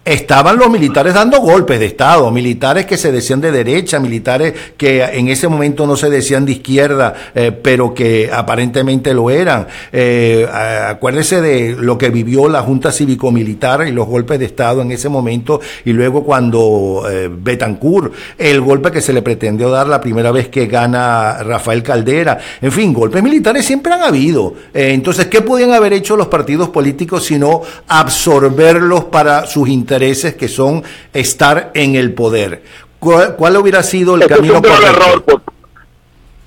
estaban 0.06 0.56
los 0.56 0.70
militares 0.70 1.14
dando 1.14 1.40
golpes 1.40 1.80
de 1.80 1.86
Estado, 1.86 2.30
militares 2.30 2.86
que 2.86 2.96
se 2.96 3.10
decían 3.10 3.40
de 3.40 3.50
derecha, 3.50 3.98
militares 3.98 4.54
que 4.76 5.02
en 5.02 5.26
ese 5.26 5.48
momento 5.48 5.84
no 5.84 5.96
se 5.96 6.08
decían 6.08 6.46
de 6.46 6.52
izquierda, 6.52 7.12
eh, 7.34 7.50
pero 7.50 7.92
que 7.92 8.30
aparentemente 8.32 9.12
lo 9.12 9.30
eran. 9.30 9.66
Eh, 9.92 10.46
acuérdese 10.88 11.40
de 11.40 11.76
lo 11.76 11.98
que 11.98 12.10
vivió 12.10 12.48
la 12.48 12.62
Junta 12.62 12.92
Cívico-Militar 12.92 13.88
y 13.88 13.90
los 13.90 14.06
golpes 14.06 14.38
de 14.38 14.44
Estado 14.44 14.80
en 14.80 14.92
ese 14.92 15.08
momento, 15.08 15.60
y 15.84 15.92
luego 15.92 16.22
cuando 16.22 17.02
eh, 17.10 17.28
Betancourt, 17.28 18.12
el 18.38 18.60
golpe 18.60 18.92
que 18.92 19.00
se 19.00 19.12
le 19.12 19.22
pretendió 19.22 19.70
dar 19.70 19.88
la 19.88 20.00
primera 20.00 20.30
vez 20.30 20.48
que 20.48 20.66
gana 20.66 21.42
Rafael 21.42 21.82
Caldera. 21.82 22.38
En 22.62 22.70
fin, 22.70 22.92
golpes 22.92 23.24
militares 23.24 23.64
siempre 23.64 23.92
han 23.92 24.02
habido. 24.02 24.54
Eh, 24.72 24.92
entonces, 24.92 25.26
¿qué 25.26 25.40
podían 25.40 25.72
haber 25.72 25.92
hecho 25.92 26.16
los 26.16 26.28
partidos 26.28 26.68
políticos 26.68 27.24
sino 27.24 27.62
absorberlos 27.88 29.06
para 29.06 29.46
sus 29.46 29.68
intereses? 29.68 29.95
Intereses 29.96 30.34
que 30.34 30.48
son 30.48 30.84
estar 31.12 31.70
en 31.74 31.96
el 31.96 32.12
poder. 32.12 32.62
¿Cuál, 32.98 33.56
hubiera 33.56 33.82
sido 33.82 34.16
el 34.16 34.26
camino 34.26 34.60
es 34.62 34.84
Error 34.84 35.24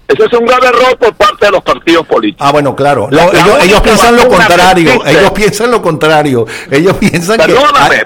ese 0.07 0.23
es 0.25 0.33
un 0.33 0.43
grave 0.47 0.65
error 0.65 0.97
por 0.97 1.13
parte 1.13 1.45
de 1.45 1.51
los 1.51 1.61
partidos 1.61 2.03
políticos. 2.07 2.43
Ah, 2.43 2.51
bueno, 2.51 2.75
claro. 2.75 3.09
ellos, 3.11 3.79
piensan 3.81 4.15
lo 4.15 4.27
contrario. 4.27 5.05
Ellos 5.05 5.31
piensan 5.33 5.69
lo 5.69 5.83
contrario. 5.83 6.47
Ellos 6.71 6.97
piensan 6.97 7.37
que 7.37 7.55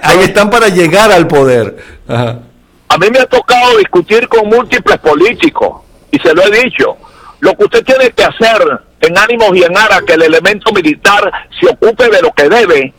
ahí, 0.01 0.19
están 0.19 0.49
para 0.49 0.67
llegar 0.67 1.13
al 1.13 1.27
poder. 1.27 1.77
A 2.09 2.97
mí 2.97 3.07
me 3.09 3.19
ha 3.19 3.25
tocado 3.25 3.77
discutir 3.77 4.27
con 4.27 4.49
múltiples 4.49 4.97
políticos 4.97 5.81
y 6.11 6.19
se 6.19 6.33
lo 6.33 6.43
he 6.43 6.63
dicho. 6.65 6.97
Lo 7.39 7.55
que 7.55 7.63
usted 7.63 7.85
tiene 7.85 8.11
que 8.11 8.23
hacer 8.25 8.81
en 8.99 9.17
ánimos 9.17 9.55
y 9.55 9.63
en 9.63 9.77
ara 9.77 10.01
que 10.05 10.15
el 10.15 10.23
elemento 10.23 10.73
militar 10.73 11.31
se 11.57 11.69
ocupe 11.69 12.09
de 12.09 12.21
lo 12.21 12.33
que 12.33 12.49
debe 12.49 12.93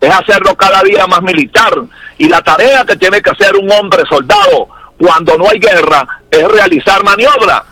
es 0.00 0.10
hacerlo 0.10 0.56
cada 0.56 0.82
día 0.82 1.06
más 1.06 1.22
militar. 1.22 1.72
Y 2.18 2.28
la 2.28 2.40
tarea 2.42 2.84
que 2.84 2.96
tiene 2.96 3.20
que 3.20 3.30
hacer 3.30 3.56
un 3.56 3.70
hombre 3.70 4.02
soldado 4.08 4.68
cuando 4.98 5.36
no 5.36 5.48
hay 5.48 5.58
guerra 5.58 6.06
es 6.30 6.46
realizar 6.48 7.02
maniobras. 7.04 7.62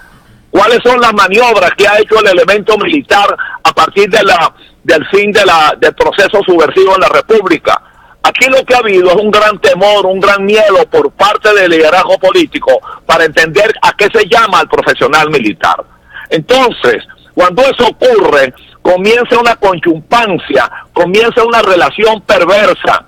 ¿Cuáles 0.51 0.79
son 0.83 1.01
las 1.01 1.13
maniobras 1.13 1.71
que 1.77 1.87
ha 1.87 1.99
hecho 1.99 2.21
el 2.21 2.29
elemento 2.29 2.77
militar 2.79 3.37
a 3.63 3.73
partir 3.73 4.09
de 4.09 4.23
la, 4.25 4.53
del 4.83 5.07
fin 5.09 5.31
de 5.31 5.45
la, 5.45 5.75
del 5.79 5.95
proceso 5.95 6.41
subversivo 6.47 6.95
en 6.95 7.03
la 7.03 7.09
República? 7.09 7.81
Aquí 8.23 8.47
lo 8.49 8.65
que 8.65 8.75
ha 8.75 8.79
habido 8.79 9.11
es 9.11 9.17
un 9.17 9.31
gran 9.31 9.59
temor, 9.61 10.07
un 10.07 10.21
gran 10.21 10.45
miedo 10.45 10.87
por 10.91 11.11
parte 11.13 11.53
del 11.55 11.71
liderazgo 11.71 12.19
político 12.19 12.79
para 13.07 13.25
entender 13.25 13.73
a 13.83 13.93
qué 13.93 14.09
se 14.13 14.27
llama 14.27 14.61
el 14.61 14.69
profesional 14.69 15.31
militar. 15.31 15.85
Entonces, 16.31 17.05
cuando 17.35 17.63
eso 17.63 17.87
ocurre, 17.87 18.53
comienza 18.83 19.39
una 19.39 19.57
conchumpancia, 19.57 20.71
comienza 20.93 21.45
una 21.45 21.63
relación 21.63 22.21
perversa, 22.23 23.05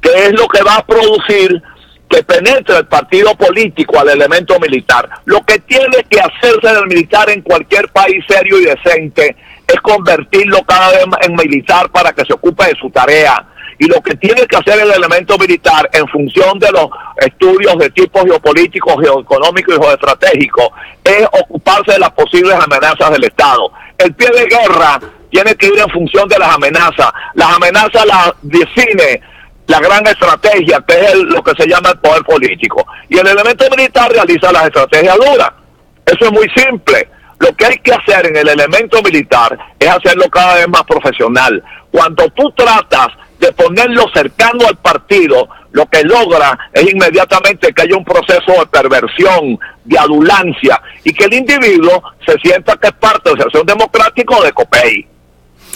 que 0.00 0.10
es 0.26 0.32
lo 0.32 0.46
que 0.48 0.62
va 0.62 0.76
a 0.76 0.86
producir 0.86 1.62
que 2.12 2.22
penetre 2.22 2.76
el 2.76 2.86
partido 2.86 3.34
político 3.34 3.98
al 3.98 4.10
elemento 4.10 4.60
militar. 4.60 5.08
Lo 5.24 5.40
que 5.42 5.58
tiene 5.60 6.04
que 6.10 6.20
hacerse 6.20 6.74
del 6.74 6.86
militar 6.86 7.30
en 7.30 7.40
cualquier 7.40 7.88
país 7.88 8.22
serio 8.28 8.60
y 8.60 8.66
decente 8.66 9.34
es 9.66 9.80
convertirlo 9.80 10.62
cada 10.64 10.90
vez 10.90 11.06
en 11.22 11.34
militar 11.34 11.90
para 11.90 12.12
que 12.12 12.24
se 12.26 12.34
ocupe 12.34 12.66
de 12.66 12.74
su 12.78 12.90
tarea. 12.90 13.46
Y 13.82 13.86
lo 13.86 14.00
que 14.00 14.14
tiene 14.14 14.46
que 14.46 14.56
hacer 14.56 14.80
el 14.80 14.92
elemento 14.92 15.36
militar 15.36 15.90
en 15.92 16.06
función 16.06 16.56
de 16.60 16.70
los 16.70 16.86
estudios 17.16 17.76
de 17.78 17.90
tipo 17.90 18.24
geopolítico, 18.24 18.96
geoeconómico 18.96 19.72
y 19.72 19.76
geoestratégico 19.76 20.72
es 21.02 21.26
ocuparse 21.32 21.94
de 21.94 21.98
las 21.98 22.12
posibles 22.12 22.54
amenazas 22.54 23.10
del 23.10 23.24
Estado. 23.24 23.72
El 23.98 24.14
pie 24.14 24.28
de 24.28 24.46
guerra 24.46 25.00
tiene 25.32 25.56
que 25.56 25.66
ir 25.66 25.80
en 25.80 25.88
función 25.88 26.28
de 26.28 26.38
las 26.38 26.54
amenazas. 26.54 27.10
Las 27.34 27.56
amenazas 27.56 28.06
las 28.06 28.32
define 28.42 29.20
la 29.66 29.80
gran 29.80 30.06
estrategia, 30.06 30.80
que 30.86 30.94
es 31.00 31.14
lo 31.16 31.42
que 31.42 31.60
se 31.60 31.68
llama 31.68 31.90
el 31.90 31.98
poder 31.98 32.22
político. 32.22 32.86
Y 33.08 33.18
el 33.18 33.26
elemento 33.26 33.64
militar 33.76 34.12
realiza 34.12 34.52
las 34.52 34.66
estrategias 34.66 35.16
duras. 35.16 35.50
Eso 36.06 36.26
es 36.26 36.30
muy 36.30 36.48
simple. 36.54 37.08
Lo 37.40 37.52
que 37.56 37.66
hay 37.66 37.78
que 37.78 37.92
hacer 37.92 38.28
en 38.28 38.36
el 38.36 38.48
elemento 38.48 39.02
militar 39.02 39.58
es 39.76 39.88
hacerlo 39.88 40.30
cada 40.30 40.54
vez 40.54 40.68
más 40.68 40.84
profesional. 40.84 41.60
Cuando 41.90 42.28
tú 42.28 42.48
tratas 42.52 43.08
de 43.42 43.52
ponerlo 43.52 44.04
cercano 44.14 44.68
al 44.68 44.76
partido, 44.76 45.48
lo 45.72 45.84
que 45.86 46.04
logra 46.04 46.56
es 46.72 46.88
inmediatamente 46.90 47.72
que 47.72 47.82
haya 47.82 47.96
un 47.96 48.04
proceso 48.04 48.52
de 48.60 48.66
perversión, 48.66 49.58
de 49.84 49.98
adulancia, 49.98 50.80
y 51.02 51.12
que 51.12 51.24
el 51.24 51.34
individuo 51.34 52.02
se 52.24 52.38
sienta 52.38 52.76
que 52.76 52.86
es 52.86 52.94
parte 52.94 53.30
del 53.30 53.42
sistema 53.42 53.64
democrático 53.66 54.42
de 54.42 54.52
COPEI. 54.52 55.08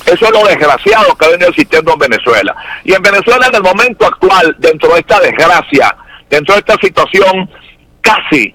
Eso 0.07 0.27
es 0.27 0.31
lo 0.31 0.47
desgraciado 0.47 1.17
que 1.17 1.27
ha 1.27 1.31
venido 1.31 1.49
existiendo 1.49 1.93
en 1.95 1.99
Venezuela. 1.99 2.55
Y 2.85 2.95
en 2.95 3.03
Venezuela, 3.03 3.49
en 3.49 3.57
el 3.57 3.63
momento 3.63 4.07
actual, 4.07 4.55
dentro 4.59 4.95
de 4.95 5.01
esta 5.01 5.19
desgracia, 5.19 5.97
dentro 6.31 6.55
de 6.55 6.61
esta 6.61 6.77
situación 6.77 7.51
casi 8.01 8.55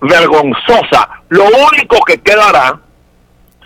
vergonzosa, 0.00 1.08
lo 1.28 1.44
único 1.44 2.02
que 2.04 2.20
quedará 2.20 2.80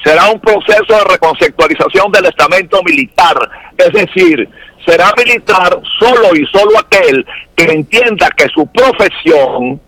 será 0.02 0.31
un 0.31 0.40
proceso 0.40 0.87
de 0.88 1.05
reconceptualización 1.05 2.12
del 2.12 2.26
estamento 2.26 2.83
militar. 2.83 3.37
Es 3.76 3.93
decir, 3.93 4.49
será 4.87 5.12
militar 5.17 5.81
solo 5.99 6.35
y 6.35 6.47
solo 6.47 6.78
aquel 6.78 7.26
que 7.55 7.64
entienda 7.64 8.31
que 8.37 8.49
su 8.49 8.67
profesión 8.69 9.81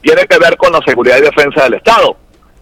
tiene 0.00 0.26
que 0.26 0.38
ver 0.38 0.56
con 0.56 0.72
la 0.72 0.80
seguridad 0.86 1.18
y 1.18 1.22
defensa 1.22 1.64
del 1.64 1.74
Estado. 1.74 2.16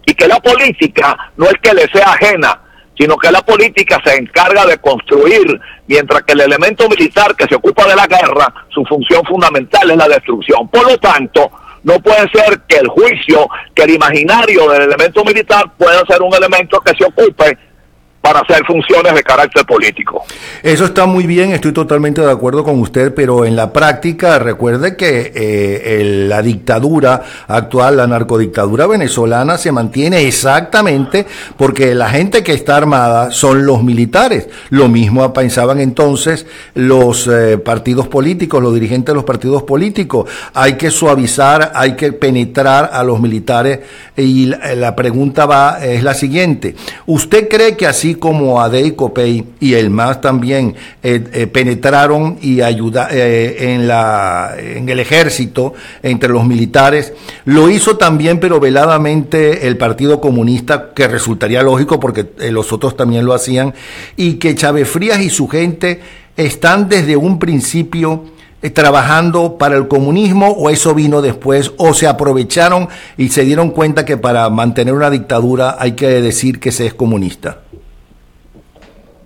Y 0.05 0.13
que 0.13 0.27
la 0.27 0.39
política 0.39 1.31
no 1.37 1.45
es 1.45 1.55
que 1.61 1.73
le 1.73 1.87
sea 1.87 2.13
ajena, 2.13 2.59
sino 2.97 3.15
que 3.15 3.31
la 3.31 3.41
política 3.41 4.01
se 4.03 4.17
encarga 4.17 4.65
de 4.65 4.77
construir, 4.79 5.59
mientras 5.87 6.23
que 6.23 6.33
el 6.33 6.41
elemento 6.41 6.89
militar 6.89 7.33
que 7.35 7.45
se 7.45 7.55
ocupa 7.55 7.87
de 7.87 7.95
la 7.95 8.07
guerra, 8.07 8.53
su 8.69 8.83
función 8.83 9.23
fundamental 9.23 9.89
es 9.89 9.97
la 9.97 10.07
destrucción. 10.07 10.67
Por 10.67 10.91
lo 10.91 10.97
tanto, 10.97 11.49
no 11.83 11.99
puede 11.99 12.27
ser 12.33 12.61
que 12.67 12.77
el 12.77 12.87
juicio, 12.87 13.47
que 13.73 13.83
el 13.83 13.91
imaginario 13.91 14.69
del 14.69 14.83
elemento 14.83 15.23
militar 15.23 15.71
pueda 15.77 16.03
ser 16.07 16.21
un 16.21 16.33
elemento 16.33 16.79
que 16.81 16.93
se 16.97 17.05
ocupe 17.05 17.57
para 18.21 18.41
hacer 18.41 18.65
funciones 18.65 19.13
de 19.13 19.23
carácter 19.23 19.65
político. 19.65 20.23
Eso 20.61 20.85
está 20.85 21.05
muy 21.05 21.25
bien, 21.25 21.51
estoy 21.51 21.71
totalmente 21.71 22.21
de 22.21 22.29
acuerdo 22.29 22.63
con 22.63 22.79
usted, 22.79 23.13
pero 23.13 23.45
en 23.45 23.55
la 23.55 23.71
práctica 23.71 24.39
recuerde 24.39 24.97
que 24.97 25.31
eh, 25.33 26.25
la 26.27 26.41
dictadura 26.41 27.23
actual, 27.47 27.97
la 27.97 28.07
narcodictadura 28.07 28.87
venezolana 28.87 29.57
se 29.57 29.71
mantiene 29.71 30.27
exactamente 30.27 31.25
porque 31.57 31.95
la 31.95 32.09
gente 32.09 32.43
que 32.43 32.53
está 32.53 32.75
armada 32.75 33.31
son 33.31 33.65
los 33.65 33.83
militares. 33.83 34.49
Lo 34.69 34.89
mismo 34.89 35.31
pensaban 35.33 35.79
entonces 35.79 36.45
los 36.75 37.27
eh, 37.27 37.57
partidos 37.57 38.07
políticos, 38.07 38.61
los 38.61 38.73
dirigentes 38.73 39.13
de 39.13 39.15
los 39.15 39.23
partidos 39.23 39.63
políticos. 39.63 40.29
Hay 40.53 40.73
que 40.73 40.91
suavizar, 40.91 41.71
hay 41.73 41.95
que 41.95 42.11
penetrar 42.11 42.89
a 42.91 43.03
los 43.03 43.19
militares 43.21 43.79
y 44.17 44.47
la, 44.47 44.75
la 44.75 44.95
pregunta 44.95 45.45
va 45.45 45.79
es 45.81 46.03
la 46.03 46.13
siguiente. 46.13 46.75
¿Usted 47.05 47.47
cree 47.47 47.77
que 47.77 47.87
así 47.87 48.08
como 48.15 48.61
Ade 48.61 48.81
y 48.81 48.95
y 49.59 49.73
el 49.73 49.89
MAS 49.89 50.21
también 50.21 50.75
eh, 51.03 51.23
eh, 51.33 51.47
penetraron 51.47 52.37
y 52.41 52.61
ayudaron 52.61 53.11
eh, 53.13 53.73
en, 53.73 53.87
la, 53.87 54.55
en 54.57 54.87
el 54.89 54.99
ejército, 54.99 55.73
entre 56.03 56.29
los 56.29 56.45
militares. 56.45 57.13
Lo 57.45 57.69
hizo 57.69 57.97
también, 57.97 58.39
pero 58.39 58.59
veladamente, 58.59 59.67
el 59.67 59.77
Partido 59.77 60.19
Comunista, 60.19 60.91
que 60.93 61.07
resultaría 61.07 61.63
lógico 61.63 61.99
porque 61.99 62.27
los 62.51 62.71
otros 62.71 62.95
también 62.95 63.25
lo 63.25 63.33
hacían, 63.33 63.73
y 64.15 64.33
que 64.35 64.55
Chávez 64.55 64.89
Frías 64.89 65.21
y 65.21 65.29
su 65.29 65.47
gente 65.47 65.99
están 66.37 66.87
desde 66.89 67.15
un 67.15 67.39
principio 67.39 68.25
trabajando 68.73 69.57
para 69.57 69.77
el 69.77 69.87
comunismo 69.87 70.49
o 70.49 70.69
eso 70.69 70.93
vino 70.93 71.21
después 71.21 71.71
o 71.77 71.93
se 71.93 72.07
aprovecharon 72.07 72.89
y 73.17 73.29
se 73.29 73.45
dieron 73.45 73.69
cuenta 73.71 74.03
que 74.03 74.17
para 74.17 74.49
mantener 74.49 74.93
una 74.93 75.09
dictadura 75.09 75.77
hay 75.79 75.93
que 75.93 76.07
decir 76.21 76.59
que 76.59 76.71
se 76.71 76.85
es 76.85 76.93
comunista. 76.93 77.59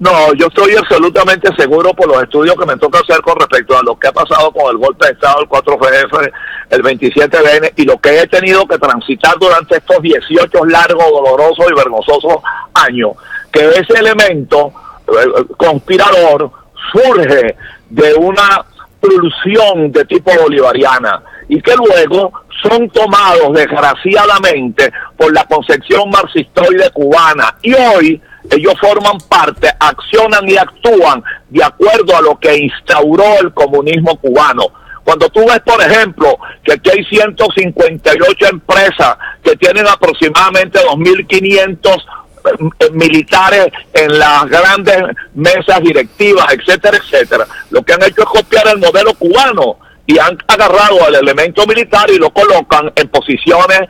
No, 0.03 0.33
yo 0.33 0.47
estoy 0.47 0.75
absolutamente 0.75 1.49
seguro 1.55 1.93
por 1.93 2.09
los 2.09 2.21
estudios 2.21 2.57
que 2.57 2.65
me 2.65 2.75
toca 2.75 2.99
hacer 2.99 3.21
con 3.21 3.39
respecto 3.39 3.77
a 3.77 3.83
lo 3.83 3.97
que 3.97 4.09
ha 4.09 4.11
pasado 4.11 4.51
con 4.51 4.69
el 4.69 4.77
golpe 4.77 5.05
de 5.05 5.13
Estado, 5.13 5.43
el 5.43 5.47
4FF, 5.47 6.31
el 6.71 6.83
27BN 6.83 7.71
y 7.77 7.85
lo 7.85 7.97
que 8.01 8.19
he 8.19 8.27
tenido 8.27 8.67
que 8.67 8.77
transitar 8.77 9.39
durante 9.39 9.77
estos 9.77 10.01
18 10.01 10.65
largos, 10.65 11.05
dolorosos 11.09 11.65
y 11.71 11.73
vergonzosos 11.73 12.35
años, 12.73 13.11
que 13.49 13.65
ese 13.65 13.97
elemento 13.97 14.73
eh, 15.07 15.45
conspirador 15.55 16.51
surge 16.91 17.55
de 17.89 18.13
una 18.15 18.65
pulsión 18.99 19.89
de 19.89 20.03
tipo 20.03 20.31
bolivariana 20.37 21.23
y 21.47 21.61
que 21.61 21.75
luego 21.77 22.41
son 22.61 22.89
tomados 22.89 23.53
desgraciadamente 23.53 24.91
por 25.15 25.33
la 25.33 25.45
concepción 25.45 26.09
marxistoide 26.09 26.89
cubana. 26.91 27.55
Y 27.61 27.73
hoy 27.73 28.21
ellos 28.51 28.73
forman 28.79 29.17
parte, 29.29 29.69
accionan 29.79 30.47
y 30.47 30.57
actúan 30.57 31.23
de 31.49 31.63
acuerdo 31.63 32.15
a 32.15 32.21
lo 32.21 32.39
que 32.39 32.55
instauró 32.57 33.39
el 33.39 33.53
comunismo 33.53 34.17
cubano. 34.17 34.65
Cuando 35.03 35.27
tú 35.29 35.41
ves, 35.41 35.59
por 35.65 35.81
ejemplo, 35.81 36.37
que 36.63 36.73
aquí 36.73 36.89
hay 36.89 37.03
158 37.05 38.45
empresas 38.47 39.17
que 39.43 39.55
tienen 39.57 39.85
aproximadamente 39.87 40.79
2.500 40.79 42.03
eh, 42.45 42.89
militares 42.91 43.67
en 43.93 44.17
las 44.17 44.45
grandes 44.45 44.97
mesas 45.33 45.81
directivas, 45.81 46.45
etcétera, 46.53 46.97
etcétera. 46.97 47.45
Lo 47.69 47.83
que 47.83 47.93
han 47.93 48.03
hecho 48.03 48.21
es 48.21 48.27
copiar 48.27 48.67
el 48.67 48.79
modelo 48.79 49.13
cubano 49.15 49.77
y 50.05 50.17
han 50.19 50.37
agarrado 50.47 51.05
al 51.05 51.15
elemento 51.15 51.65
militar 51.65 52.09
y 52.09 52.17
lo 52.17 52.29
colocan 52.29 52.91
en 52.95 53.07
posiciones 53.09 53.81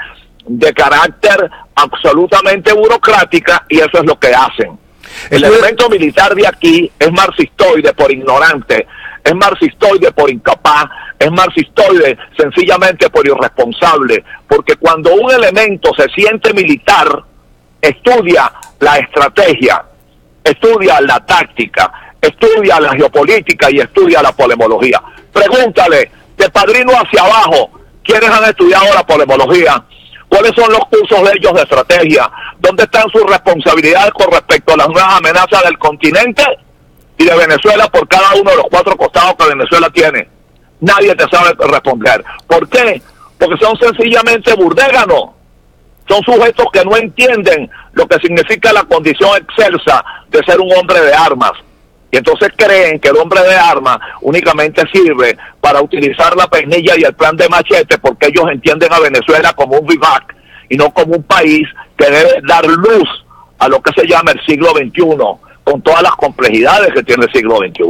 de 0.45 0.73
carácter 0.73 1.49
absolutamente 1.75 2.73
burocrática 2.73 3.65
y 3.69 3.77
eso 3.77 3.99
es 3.99 4.05
lo 4.05 4.19
que 4.19 4.33
hacen. 4.33 4.77
El 5.29 5.43
elemento 5.43 5.89
militar 5.89 6.33
de 6.35 6.47
aquí 6.47 6.91
es 6.99 7.11
marxistoide 7.11 7.93
por 7.93 8.11
ignorante, 8.11 8.87
es 9.23 9.35
marxistoide 9.35 10.11
por 10.11 10.29
incapaz, 10.29 10.85
es 11.19 11.31
marxistoide 11.31 12.17
sencillamente 12.37 13.09
por 13.09 13.25
irresponsable, 13.25 14.23
porque 14.47 14.75
cuando 14.75 15.13
un 15.13 15.31
elemento 15.31 15.91
se 15.95 16.09
siente 16.09 16.53
militar, 16.53 17.07
estudia 17.81 18.51
la 18.79 18.97
estrategia, 18.97 19.83
estudia 20.43 20.99
la 21.01 21.25
táctica, 21.25 22.15
estudia 22.21 22.79
la 22.79 22.91
geopolítica 22.93 23.69
y 23.71 23.79
estudia 23.79 24.21
la 24.21 24.31
polemología. 24.31 25.01
Pregúntale, 25.31 26.11
de 26.37 26.49
padrino 26.49 26.91
hacia 26.93 27.21
abajo, 27.21 27.71
¿quiénes 28.03 28.29
han 28.29 28.45
estudiado 28.45 28.93
la 28.93 29.05
polemología? 29.05 29.83
¿Cuáles 30.33 30.53
son 30.55 30.71
los 30.71 30.79
cursos 30.85 31.29
de 31.29 31.37
ellos 31.37 31.53
de 31.53 31.61
estrategia? 31.61 32.27
¿Dónde 32.57 32.85
están 32.85 33.07
sus 33.11 33.21
responsabilidades 33.21 34.09
con 34.13 34.31
respecto 34.31 34.73
a 34.73 34.77
las 34.77 34.89
nuevas 34.89 35.17
amenazas 35.17 35.63
del 35.63 35.77
continente 35.77 36.43
y 37.19 37.25
de 37.25 37.37
Venezuela 37.37 37.87
por 37.89 38.07
cada 38.07 38.33
uno 38.33 38.49
de 38.49 38.57
los 38.57 38.65
cuatro 38.71 38.97
costados 38.97 39.35
que 39.35 39.49
Venezuela 39.49 39.91
tiene? 39.91 40.27
Nadie 40.79 41.13
te 41.13 41.25
sabe 41.29 41.51
responder. 41.59 42.23
¿Por 42.47 42.67
qué? 42.67 42.99
Porque 43.37 43.63
son 43.63 43.77
sencillamente 43.77 44.55
burdéganos. 44.55 45.25
Son 46.09 46.23
sujetos 46.23 46.65
que 46.73 46.83
no 46.83 46.97
entienden 46.97 47.69
lo 47.91 48.07
que 48.07 48.17
significa 48.17 48.73
la 48.73 48.85
condición 48.85 49.37
excelsa 49.37 50.03
de 50.29 50.43
ser 50.45 50.59
un 50.59 50.73
hombre 50.73 50.99
de 50.99 51.13
armas. 51.13 51.51
Y 52.13 52.17
entonces 52.17 52.49
creen 52.55 52.99
que 52.99 53.09
el 53.09 53.17
hombre 53.17 53.41
de 53.41 53.55
armas 53.55 53.97
únicamente 54.21 54.83
sirve 54.93 55.35
para 55.59 55.81
utilizar 55.81 56.35
la 56.35 56.47
peinilla 56.47 56.93
y 56.95 57.01
el 57.01 57.15
plan 57.15 57.35
de 57.35 57.49
machete 57.49 57.97
porque 57.97 58.27
ellos 58.27 58.45
entienden 58.51 58.93
a 58.93 58.99
Venezuela 58.99 59.51
como 59.53 59.79
un 59.79 59.87
vivac 59.87 60.35
y 60.69 60.77
no 60.77 60.93
como 60.93 61.15
un 61.15 61.23
país 61.23 61.67
que 61.97 62.05
debe 62.05 62.39
dar 62.47 62.67
luz 62.67 63.09
a 63.57 63.67
lo 63.67 63.81
que 63.81 63.99
se 63.99 64.07
llama 64.07 64.31
el 64.31 64.45
siglo 64.45 64.73
XXI 64.75 65.03
con 65.63 65.81
todas 65.81 66.01
las 66.01 66.13
complejidades 66.13 66.93
que 66.93 67.03
tiene 67.03 67.25
el 67.25 67.31
siglo 67.31 67.57
XXI. 67.57 67.83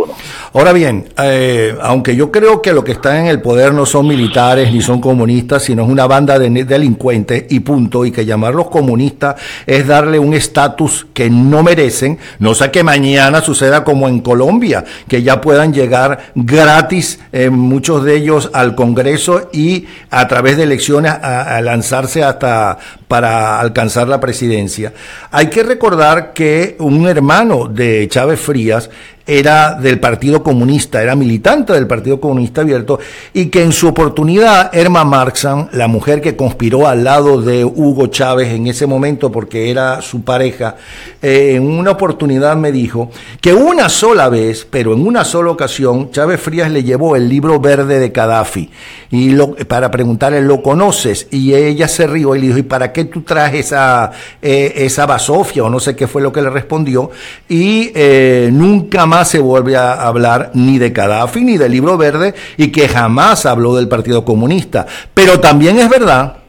Ahora 0.53 0.73
bien, 0.73 1.09
eh, 1.17 1.75
aunque 1.81 2.15
yo 2.15 2.31
creo 2.31 2.61
que 2.61 2.71
lo 2.71 2.83
que 2.83 2.91
están 2.91 3.17
en 3.17 3.27
el 3.27 3.41
poder 3.41 3.73
no 3.73 3.85
son 3.85 4.07
militares 4.07 4.71
ni 4.71 4.81
son 4.81 5.01
comunistas, 5.01 5.63
sino 5.63 5.83
es 5.83 5.89
una 5.89 6.05
banda 6.05 6.37
de 6.37 6.49
delincuentes 6.65 7.45
y 7.49 7.61
punto, 7.61 8.05
y 8.05 8.11
que 8.11 8.25
llamarlos 8.25 8.69
comunistas 8.69 9.41
es 9.65 9.87
darle 9.87 10.19
un 10.19 10.33
estatus 10.33 11.07
que 11.13 11.29
no 11.29 11.63
merecen, 11.63 12.19
no 12.39 12.53
sé 12.53 12.69
que 12.69 12.83
mañana 12.83 13.41
suceda 13.41 13.83
como 13.83 14.07
en 14.07 14.19
Colombia, 14.19 14.85
que 15.07 15.23
ya 15.23 15.41
puedan 15.41 15.73
llegar 15.73 16.31
gratis 16.35 17.19
eh, 17.31 17.49
muchos 17.49 18.03
de 18.03 18.15
ellos 18.15 18.51
al 18.53 18.75
Congreso 18.75 19.49
y 19.51 19.87
a 20.11 20.27
través 20.27 20.57
de 20.57 20.63
elecciones 20.63 21.11
a 21.11 21.59
lanzarse 21.61 22.23
hasta 22.23 22.77
para 23.13 23.59
alcanzar 23.59 24.07
la 24.07 24.19
presidencia. 24.19 24.91
Hay 25.29 25.45
que 25.45 25.61
recordar 25.61 26.33
que 26.33 26.75
un 26.79 27.07
hermano 27.07 27.67
de 27.67 28.07
Chávez 28.09 28.39
Frías 28.39 28.89
era 29.25 29.75
del 29.75 29.99
Partido 29.99 30.43
Comunista, 30.43 31.01
era 31.01 31.15
militante 31.15 31.73
del 31.73 31.87
Partido 31.87 32.19
Comunista 32.19 32.61
Abierto, 32.61 32.99
y 33.33 33.47
que 33.47 33.63
en 33.63 33.71
su 33.71 33.87
oportunidad, 33.87 34.73
Erma 34.75 35.03
Marxan, 35.05 35.69
la 35.73 35.87
mujer 35.87 36.21
que 36.21 36.35
conspiró 36.35 36.87
al 36.87 37.03
lado 37.03 37.41
de 37.41 37.63
Hugo 37.63 38.07
Chávez 38.07 38.49
en 38.49 38.67
ese 38.67 38.85
momento 38.85 39.31
porque 39.31 39.71
era 39.71 40.01
su 40.01 40.23
pareja, 40.23 40.75
eh, 41.21 41.53
en 41.55 41.63
una 41.63 41.91
oportunidad 41.91 42.55
me 42.57 42.71
dijo 42.71 43.11
que 43.39 43.53
una 43.53 43.89
sola 43.89 44.29
vez, 44.29 44.67
pero 44.69 44.93
en 44.93 45.05
una 45.05 45.23
sola 45.23 45.51
ocasión, 45.51 46.11
Chávez 46.11 46.41
Frías 46.41 46.69
le 46.69 46.83
llevó 46.83 47.15
el 47.15 47.29
libro 47.29 47.59
verde 47.59 47.99
de 47.99 48.09
Gaddafi 48.09 48.69
y 49.11 49.29
lo, 49.29 49.55
para 49.55 49.91
preguntarle, 49.91 50.41
¿lo 50.41 50.61
conoces? 50.61 51.27
Y 51.31 51.53
ella 51.53 51.87
se 51.87 52.07
rió 52.07 52.35
y 52.35 52.39
le 52.39 52.47
dijo, 52.47 52.59
¿y 52.59 52.63
para 52.63 52.91
qué 52.91 53.05
tú 53.05 53.21
traes 53.21 53.53
esa, 53.53 54.11
eh, 54.41 54.73
esa 54.77 55.05
basofia? 55.05 55.63
O 55.63 55.69
no 55.69 55.79
sé 55.79 55.95
qué 55.95 56.07
fue 56.07 56.21
lo 56.21 56.31
que 56.31 56.41
le 56.41 56.49
respondió. 56.49 57.11
Y 57.47 57.91
eh, 57.93 58.49
nunca 58.51 59.05
más 59.05 59.12
se 59.23 59.39
vuelve 59.39 59.77
a 59.77 59.93
hablar 59.93 60.51
ni 60.53 60.77
de 60.79 60.89
Gaddafi 60.89 61.41
ni 61.41 61.57
del 61.57 61.71
libro 61.71 61.97
verde 61.97 62.33
y 62.57 62.71
que 62.71 62.87
jamás 62.87 63.45
habló 63.45 63.75
del 63.75 63.87
Partido 63.87 64.25
Comunista. 64.25 64.85
Pero 65.13 65.39
también 65.39 65.79
es 65.79 65.89
verdad 65.89 66.42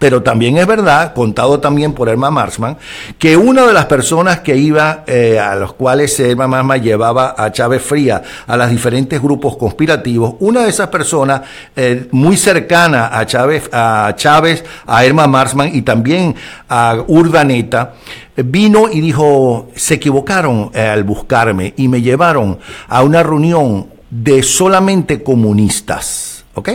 pero 0.00 0.22
también 0.22 0.56
es 0.56 0.66
verdad, 0.66 1.12
contado 1.12 1.60
también 1.60 1.92
por 1.92 2.08
Elma 2.08 2.30
Marsman, 2.30 2.78
que 3.18 3.36
una 3.36 3.66
de 3.66 3.74
las 3.74 3.84
personas 3.84 4.40
que 4.40 4.56
iba, 4.56 5.04
eh, 5.06 5.38
a 5.38 5.54
los 5.56 5.74
cuales 5.74 6.18
Elma 6.18 6.48
Marsman 6.48 6.82
llevaba 6.82 7.34
a 7.36 7.52
Chávez 7.52 7.82
Fría, 7.82 8.22
a 8.46 8.56
los 8.56 8.70
diferentes 8.70 9.20
grupos 9.20 9.58
conspirativos, 9.58 10.36
una 10.40 10.62
de 10.62 10.70
esas 10.70 10.88
personas 10.88 11.42
eh, 11.76 12.08
muy 12.12 12.38
cercana 12.38 13.10
a 13.12 13.26
Chávez, 13.26 13.68
a 13.72 14.14
Chávez, 14.16 14.64
a 14.86 15.04
Elma 15.04 15.26
Marsman 15.26 15.70
y 15.74 15.82
también 15.82 16.34
a 16.66 16.96
Urdaneta, 17.06 17.92
vino 18.36 18.88
y 18.90 19.02
dijo, 19.02 19.68
se 19.76 19.94
equivocaron 19.94 20.70
eh, 20.72 20.80
al 20.80 21.04
buscarme 21.04 21.74
y 21.76 21.88
me 21.88 22.00
llevaron 22.00 22.58
a 22.88 23.02
una 23.02 23.22
reunión 23.22 23.86
de 24.08 24.42
solamente 24.42 25.22
comunistas. 25.22 26.39
¿Ok? 26.60 26.70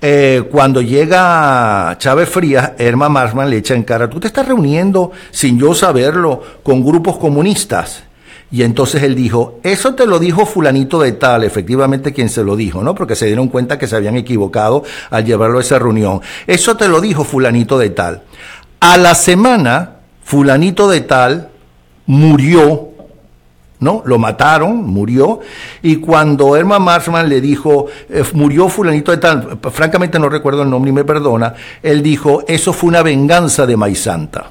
Eh, 0.00 0.44
cuando 0.50 0.80
llega 0.80 1.94
Chávez 1.98 2.30
Frías, 2.30 2.72
Herma 2.78 3.10
Marsman 3.10 3.50
le 3.50 3.58
echa 3.58 3.74
en 3.74 3.82
cara, 3.82 4.08
tú 4.08 4.18
te 4.18 4.26
estás 4.26 4.48
reuniendo 4.48 5.12
sin 5.30 5.58
yo 5.58 5.74
saberlo 5.74 6.42
con 6.62 6.82
grupos 6.82 7.18
comunistas. 7.18 8.04
Y 8.50 8.62
entonces 8.62 9.02
él 9.02 9.14
dijo, 9.14 9.60
eso 9.62 9.94
te 9.94 10.06
lo 10.06 10.18
dijo 10.18 10.46
fulanito 10.46 10.98
de 11.00 11.12
tal, 11.12 11.44
efectivamente 11.44 12.14
quien 12.14 12.30
se 12.30 12.42
lo 12.42 12.56
dijo, 12.56 12.82
¿no? 12.82 12.94
Porque 12.94 13.14
se 13.14 13.26
dieron 13.26 13.48
cuenta 13.48 13.78
que 13.78 13.86
se 13.86 13.96
habían 13.96 14.16
equivocado 14.16 14.82
al 15.10 15.26
llevarlo 15.26 15.58
a 15.58 15.60
esa 15.60 15.78
reunión. 15.78 16.22
Eso 16.46 16.74
te 16.74 16.88
lo 16.88 17.02
dijo 17.02 17.24
fulanito 17.24 17.78
de 17.78 17.90
tal. 17.90 18.22
A 18.80 18.96
la 18.96 19.14
semana, 19.14 19.96
fulanito 20.24 20.88
de 20.88 21.02
tal 21.02 21.50
murió, 22.06 22.87
¿no? 23.80 24.02
Lo 24.04 24.18
mataron, 24.18 24.84
murió, 24.84 25.40
y 25.82 25.96
cuando 25.96 26.56
Herman 26.56 26.82
Marsman 26.82 27.28
le 27.28 27.40
dijo, 27.40 27.86
eh, 28.08 28.24
murió 28.32 28.68
fulanito 28.68 29.12
de 29.12 29.18
tal, 29.18 29.58
francamente 29.70 30.18
no 30.18 30.28
recuerdo 30.28 30.62
el 30.62 30.70
nombre 30.70 30.90
y 30.90 30.94
me 30.94 31.04
perdona, 31.04 31.54
él 31.82 32.02
dijo, 32.02 32.42
eso 32.48 32.72
fue 32.72 32.88
una 32.88 33.02
venganza 33.02 33.66
de 33.66 33.76
Maizanta. 33.76 34.46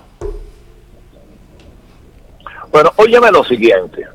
Bueno, 2.72 2.92
óyeme 2.98 3.32
lo 3.32 3.44
siguiente, 3.44 4.06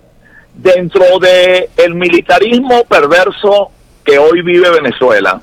dentro 0.55 1.18
de 1.18 1.70
el 1.77 1.94
militarismo 1.94 2.85
perverso 2.85 3.70
que 4.05 4.18
hoy 4.18 4.42
vive 4.42 4.70
Venezuela, 4.70 5.40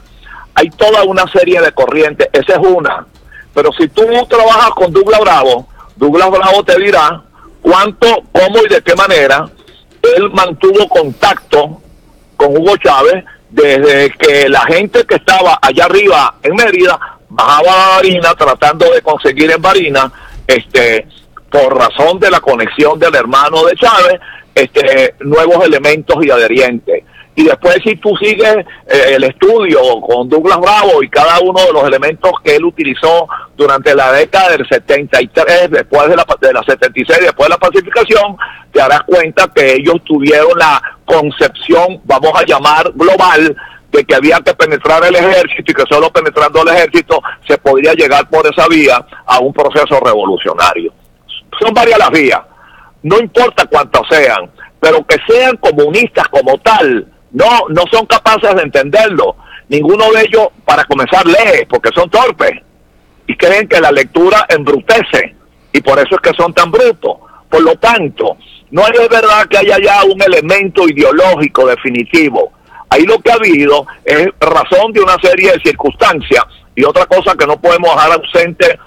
hay 0.55 0.69
toda 0.71 1.03
una 1.03 1.27
serie 1.27 1.61
de 1.61 1.71
corrientes, 1.71 2.27
esa 2.33 2.53
es 2.53 2.59
una, 2.59 3.05
pero 3.53 3.71
si 3.73 3.87
tú 3.87 4.03
trabajas 4.27 4.71
con 4.71 4.91
Douglas 4.91 5.19
Bravo, 5.21 5.67
Douglas 5.95 6.29
Bravo 6.31 6.63
te 6.63 6.79
dirá 6.79 7.21
cuánto, 7.61 8.07
cómo 8.31 8.63
y 8.65 8.73
de 8.73 8.81
qué 8.81 8.95
manera 8.95 9.49
él 10.01 10.29
mantuvo 10.31 10.87
contacto 10.87 11.81
con 12.35 12.57
Hugo 12.57 12.77
Chávez 12.77 13.23
desde 13.49 14.11
que 14.11 14.47
la 14.47 14.61
gente 14.61 15.03
que 15.05 15.15
estaba 15.15 15.59
allá 15.61 15.85
arriba 15.85 16.35
en 16.43 16.55
Mérida 16.55 16.99
bajaba 17.29 17.71
a 17.71 17.95
Barina 17.95 18.33
tratando 18.35 18.91
de 18.91 19.01
conseguir 19.01 19.51
en 19.51 19.61
Barina, 19.61 20.11
este, 20.47 21.07
por 21.51 21.75
razón 21.75 22.19
de 22.19 22.31
la 22.31 22.39
conexión 22.39 22.99
del 22.99 23.15
hermano 23.15 23.63
de 23.65 23.75
Chávez, 23.75 24.19
este, 24.53 25.15
nuevos 25.21 25.65
elementos 25.65 26.17
y 26.23 26.31
adherientes. 26.31 27.03
Y 27.35 27.45
después 27.45 27.77
si 27.83 27.95
tú 27.95 28.15
sigues 28.17 28.57
eh, 28.87 29.13
el 29.15 29.23
estudio 29.23 29.79
con 30.01 30.27
Douglas 30.27 30.59
Bravo 30.59 31.01
y 31.01 31.09
cada 31.09 31.39
uno 31.39 31.63
de 31.63 31.71
los 31.71 31.83
elementos 31.85 32.31
que 32.43 32.55
él 32.55 32.65
utilizó 32.65 33.27
durante 33.55 33.95
la 33.95 34.11
década 34.11 34.49
del 34.51 34.67
73, 34.67 35.71
después 35.71 36.09
de 36.09 36.15
la, 36.15 36.25
de 36.41 36.53
la 36.53 36.63
76, 36.63 37.19
después 37.21 37.47
de 37.47 37.49
la 37.49 37.57
pacificación, 37.57 38.35
te 38.73 38.79
darás 38.79 39.03
cuenta 39.03 39.49
que 39.55 39.75
ellos 39.75 40.03
tuvieron 40.03 40.57
la 40.57 40.81
concepción, 41.05 42.01
vamos 42.03 42.31
a 42.35 42.45
llamar 42.45 42.91
global, 42.93 43.55
de 43.91 44.03
que 44.03 44.15
había 44.15 44.39
que 44.41 44.53
penetrar 44.53 45.03
el 45.05 45.15
ejército 45.15 45.71
y 45.71 45.73
que 45.73 45.83
solo 45.89 46.11
penetrando 46.11 46.61
el 46.61 46.67
ejército 46.69 47.21
se 47.47 47.57
podría 47.57 47.93
llegar 47.93 48.29
por 48.29 48.45
esa 48.45 48.67
vía 48.67 49.03
a 49.25 49.39
un 49.39 49.53
proceso 49.53 49.99
revolucionario. 49.99 50.93
Son 51.59 51.73
varias 51.73 51.97
las 51.97 52.11
vías, 52.11 52.41
no 53.01 53.17
importa 53.17 53.65
cuántas 53.65 54.01
sean, 54.09 54.51
pero 54.79 55.05
que 55.05 55.17
sean 55.27 55.57
comunistas 55.57 56.27
como 56.29 56.57
tal, 56.59 57.07
no, 57.31 57.67
no 57.69 57.83
son 57.91 58.05
capaces 58.05 58.55
de 58.55 58.61
entenderlo. 58.63 59.35
Ninguno 59.67 60.11
de 60.11 60.21
ellos, 60.21 60.47
para 60.65 60.83
comenzar, 60.85 61.25
lee, 61.25 61.65
porque 61.69 61.89
son 61.93 62.09
torpes 62.09 62.51
y 63.27 63.35
creen 63.35 63.67
que 63.67 63.79
la 63.79 63.91
lectura 63.91 64.45
embrutece 64.49 65.35
y 65.71 65.81
por 65.81 65.99
eso 65.99 66.15
es 66.15 66.21
que 66.21 66.35
son 66.35 66.53
tan 66.53 66.71
brutos. 66.71 67.17
Por 67.49 67.61
lo 67.61 67.75
tanto, 67.75 68.37
no 68.71 68.87
es 68.87 69.09
verdad 69.09 69.47
que 69.47 69.57
haya 69.57 69.77
ya 69.79 70.03
un 70.03 70.21
elemento 70.21 70.87
ideológico 70.87 71.67
definitivo. 71.67 72.51
Ahí 72.89 73.03
lo 73.05 73.19
que 73.19 73.31
ha 73.31 73.35
habido 73.35 73.85
es 74.03 74.27
razón 74.39 74.91
de 74.93 75.01
una 75.01 75.17
serie 75.21 75.51
de 75.51 75.59
circunstancias 75.59 76.43
y 76.75 76.83
otra 76.83 77.05
cosa 77.05 77.35
que 77.35 77.45
no 77.45 77.59
podemos 77.59 77.93
dejar 77.93 78.11
ausente 78.13 78.79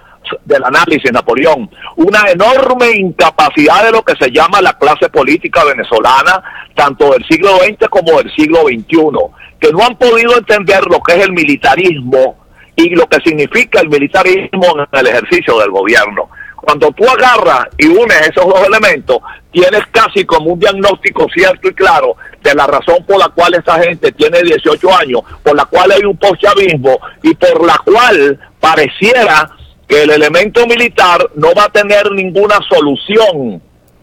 del 0.45 0.65
análisis, 0.65 1.13
Napoleón, 1.13 1.71
una 1.97 2.31
enorme 2.31 2.91
incapacidad 2.93 3.85
de 3.85 3.93
lo 3.93 4.03
que 4.03 4.15
se 4.17 4.31
llama 4.31 4.61
la 4.61 4.77
clase 4.79 5.09
política 5.09 5.65
venezolana, 5.65 6.43
tanto 6.75 7.11
del 7.11 7.25
siglo 7.27 7.57
XX 7.59 7.89
como 7.89 8.19
del 8.19 8.35
siglo 8.35 8.63
XXI, 8.63 9.59
que 9.61 9.73
no 9.73 9.85
han 9.85 9.97
podido 9.97 10.37
entender 10.37 10.85
lo 10.87 11.01
que 11.03 11.15
es 11.15 11.25
el 11.25 11.33
militarismo 11.33 12.37
y 12.77 12.91
lo 12.91 13.07
que 13.07 13.21
significa 13.25 13.81
el 13.81 13.89
militarismo 13.89 14.67
en 14.79 14.99
el 14.99 15.07
ejercicio 15.07 15.59
del 15.59 15.71
gobierno. 15.71 16.29
Cuando 16.57 16.93
tú 16.93 17.05
agarras 17.09 17.67
y 17.77 17.89
unes 17.89 18.21
esos 18.21 18.47
dos 18.47 18.65
elementos, 18.65 19.19
tienes 19.51 19.85
casi 19.91 20.25
como 20.25 20.53
un 20.53 20.61
diagnóstico 20.61 21.27
cierto 21.35 21.69
y 21.69 21.75
claro 21.75 22.17
de 22.41 22.55
la 22.55 22.67
razón 22.69 23.05
por 23.05 23.19
la 23.19 23.29
cual 23.29 23.55
esta 23.55 23.83
gente 23.83 24.13
tiene 24.13 24.43
18 24.43 24.97
años, 24.97 25.23
por 25.43 25.57
la 25.57 25.65
cual 25.65 25.91
hay 25.91 26.05
un 26.05 26.17
postchavismo 26.17 26.99
y 27.23 27.35
por 27.35 27.67
la 27.67 27.79
cual 27.85 28.39
pareciera 28.61 29.51
que 29.93 30.05
el 30.05 30.11
elemento 30.11 30.67
militar 30.67 31.21
no 31.35 31.53
va 31.53 31.65
a 31.65 31.69
tener 31.69 32.11
ninguna 32.13 32.59
solución 32.67 33.61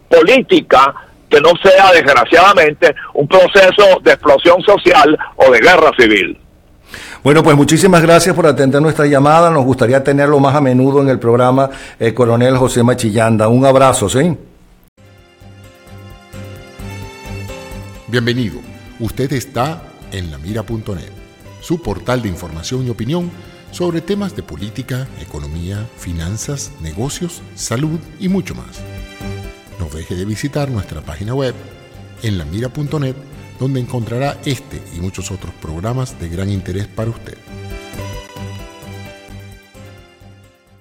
política 0.08 0.94
que 1.28 1.40
no 1.40 1.50
sea 1.60 1.90
desgraciadamente 1.92 2.94
un 3.14 3.26
proceso 3.26 3.98
de 4.00 4.12
explosión 4.12 4.62
social 4.62 5.18
o 5.34 5.50
de 5.50 5.58
guerra 5.58 5.90
civil. 5.98 6.38
Bueno, 7.24 7.42
pues 7.42 7.56
muchísimas 7.56 8.02
gracias 8.02 8.36
por 8.36 8.46
atender 8.46 8.80
nuestra 8.80 9.06
llamada. 9.06 9.50
Nos 9.50 9.64
gustaría 9.64 10.04
tenerlo 10.04 10.38
más 10.38 10.54
a 10.54 10.60
menudo 10.60 11.02
en 11.02 11.08
el 11.08 11.18
programa, 11.18 11.68
eh, 11.98 12.14
coronel 12.14 12.56
José 12.56 12.84
Machillanda. 12.84 13.48
Un 13.48 13.66
abrazo, 13.66 14.08
¿sí? 14.08 14.36
Bienvenido. 18.06 18.60
Usted 19.00 19.32
está 19.32 19.82
en 20.12 20.30
lamira.net, 20.30 21.10
su 21.60 21.82
portal 21.82 22.22
de 22.22 22.28
información 22.28 22.86
y 22.86 22.90
opinión 22.90 23.28
sobre 23.70 24.00
temas 24.00 24.36
de 24.36 24.42
política, 24.42 25.08
economía, 25.20 25.86
finanzas, 25.96 26.72
negocios, 26.80 27.42
salud 27.54 27.98
y 28.18 28.28
mucho 28.28 28.54
más. 28.54 28.80
No 29.78 29.88
deje 29.88 30.14
de 30.14 30.24
visitar 30.24 30.70
nuestra 30.70 31.00
página 31.00 31.34
web 31.34 31.54
en 32.22 32.38
lamira.net 32.38 33.16
donde 33.58 33.80
encontrará 33.80 34.38
este 34.46 34.82
y 34.96 35.00
muchos 35.00 35.30
otros 35.30 35.52
programas 35.60 36.18
de 36.18 36.30
gran 36.30 36.50
interés 36.50 36.86
para 36.86 37.10
usted. 37.10 37.36